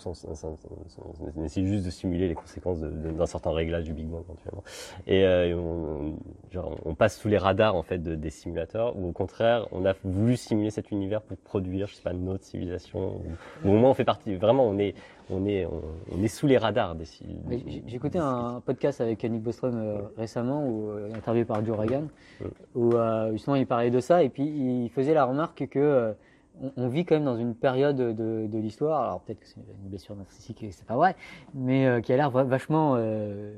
[1.43, 4.63] essaie juste de simuler les conséquences d'un certain réglage du Big Bang éventuellement.
[5.07, 6.19] Et euh, on,
[6.53, 8.95] genre, on passe sous les radars en fait de- des simulateurs.
[8.99, 12.45] Ou au contraire, on a voulu simuler cet univers pour produire, je sais pas, notre
[12.45, 13.23] civilisation.
[13.65, 14.35] Ou, au moins on fait partie.
[14.35, 14.95] Vraiment, on est,
[15.31, 17.07] on est, on, est sous les radars des.
[17.47, 21.79] Mais j'ai- écouté un podcast avec Nick Bostrom euh, récemment, où, euh, interviewé par Joe
[21.79, 22.09] Rogan,
[22.75, 22.93] où
[23.33, 26.15] justement il parlait de ça, et puis il faisait la remarque que
[26.61, 29.61] on, on vit quand même dans une période de, de l'histoire, alors peut-être que c'est
[29.61, 31.17] une blessure narcissique et c'est pas vrai,
[31.55, 33.55] mais euh, qui a l'air va- vachement euh,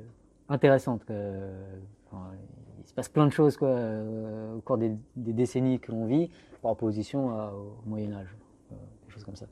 [0.49, 1.03] intéressante.
[1.11, 2.30] Enfin,
[2.82, 6.07] il se passe plein de choses quoi, euh, au cours des, des décennies que l'on
[6.07, 6.30] vit,
[6.62, 8.34] par opposition à- au Moyen Âge,
[8.72, 8.74] euh,
[9.07, 9.47] des choses comme ça.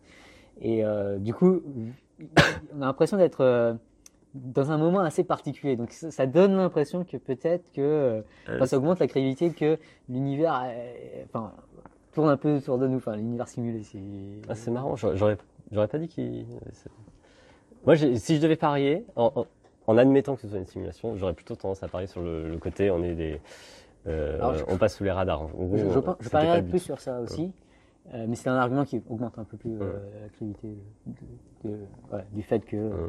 [0.61, 0.85] Et
[1.19, 1.61] du coup,
[2.73, 3.77] on a l'impression d'être
[4.35, 5.77] dans un moment assez particulier.
[5.77, 9.79] Donc ça, ça donne l'impression que peut-être que Euh, ça augmente la crédibilité que
[10.09, 10.63] l'univers
[11.25, 11.53] enfin,
[12.13, 13.83] tourne un peu autour de nous, enfin l'univers simulé.
[13.83, 13.99] C'est
[14.49, 15.37] Ah, c'est marrant, j'aurais-
[15.71, 16.47] j'aurais pas dit qu'il.
[17.85, 19.47] Moi, si je devais parier, en, en-
[19.89, 22.59] en admettant que ce soit une simulation, j'aurais plutôt tendance à parier sur le, le
[22.59, 23.41] côté on est des.
[24.07, 25.49] euh, Alors, je- on passe sous les radars.
[25.49, 27.53] Gros, je, pas parierais plus sur ça aussi.
[28.15, 29.93] Euh, mais c'est un argument qui augmente un peu plus euh,
[30.23, 30.77] la crédibilité
[32.09, 33.09] voilà, du fait que euh,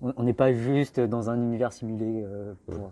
[0.00, 2.90] on n'est pas juste dans un univers simulé euh, pour,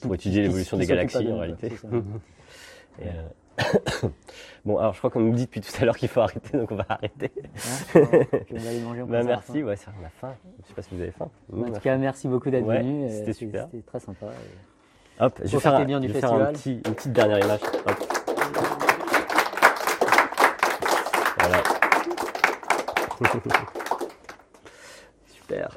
[0.00, 1.68] Pour étudier l'évolution des galaxies en réalité.
[3.00, 3.10] Et, euh,
[4.64, 6.70] bon, alors je crois qu'on nous dit depuis tout à l'heure qu'il faut arrêter, donc
[6.72, 7.30] on va arrêter.
[7.94, 10.08] Ouais, puis on va aller manger, on Bah, pense à la merci, ouais, on a
[10.08, 10.34] faim.
[10.62, 11.28] Je sais pas si vous avez faim.
[11.52, 13.04] En Mmh, tout cas, merci beaucoup d'être Ouais, venu.
[13.04, 13.66] euh, C'était super.
[13.70, 14.26] C'était très sympa.
[14.26, 16.80] et- Hop, je vais faire, un- bien du je vais faire un festival.
[16.82, 17.60] petit, une petite dernière image.
[17.86, 17.96] Hop.
[21.38, 21.62] Voilà.
[25.32, 25.76] Super.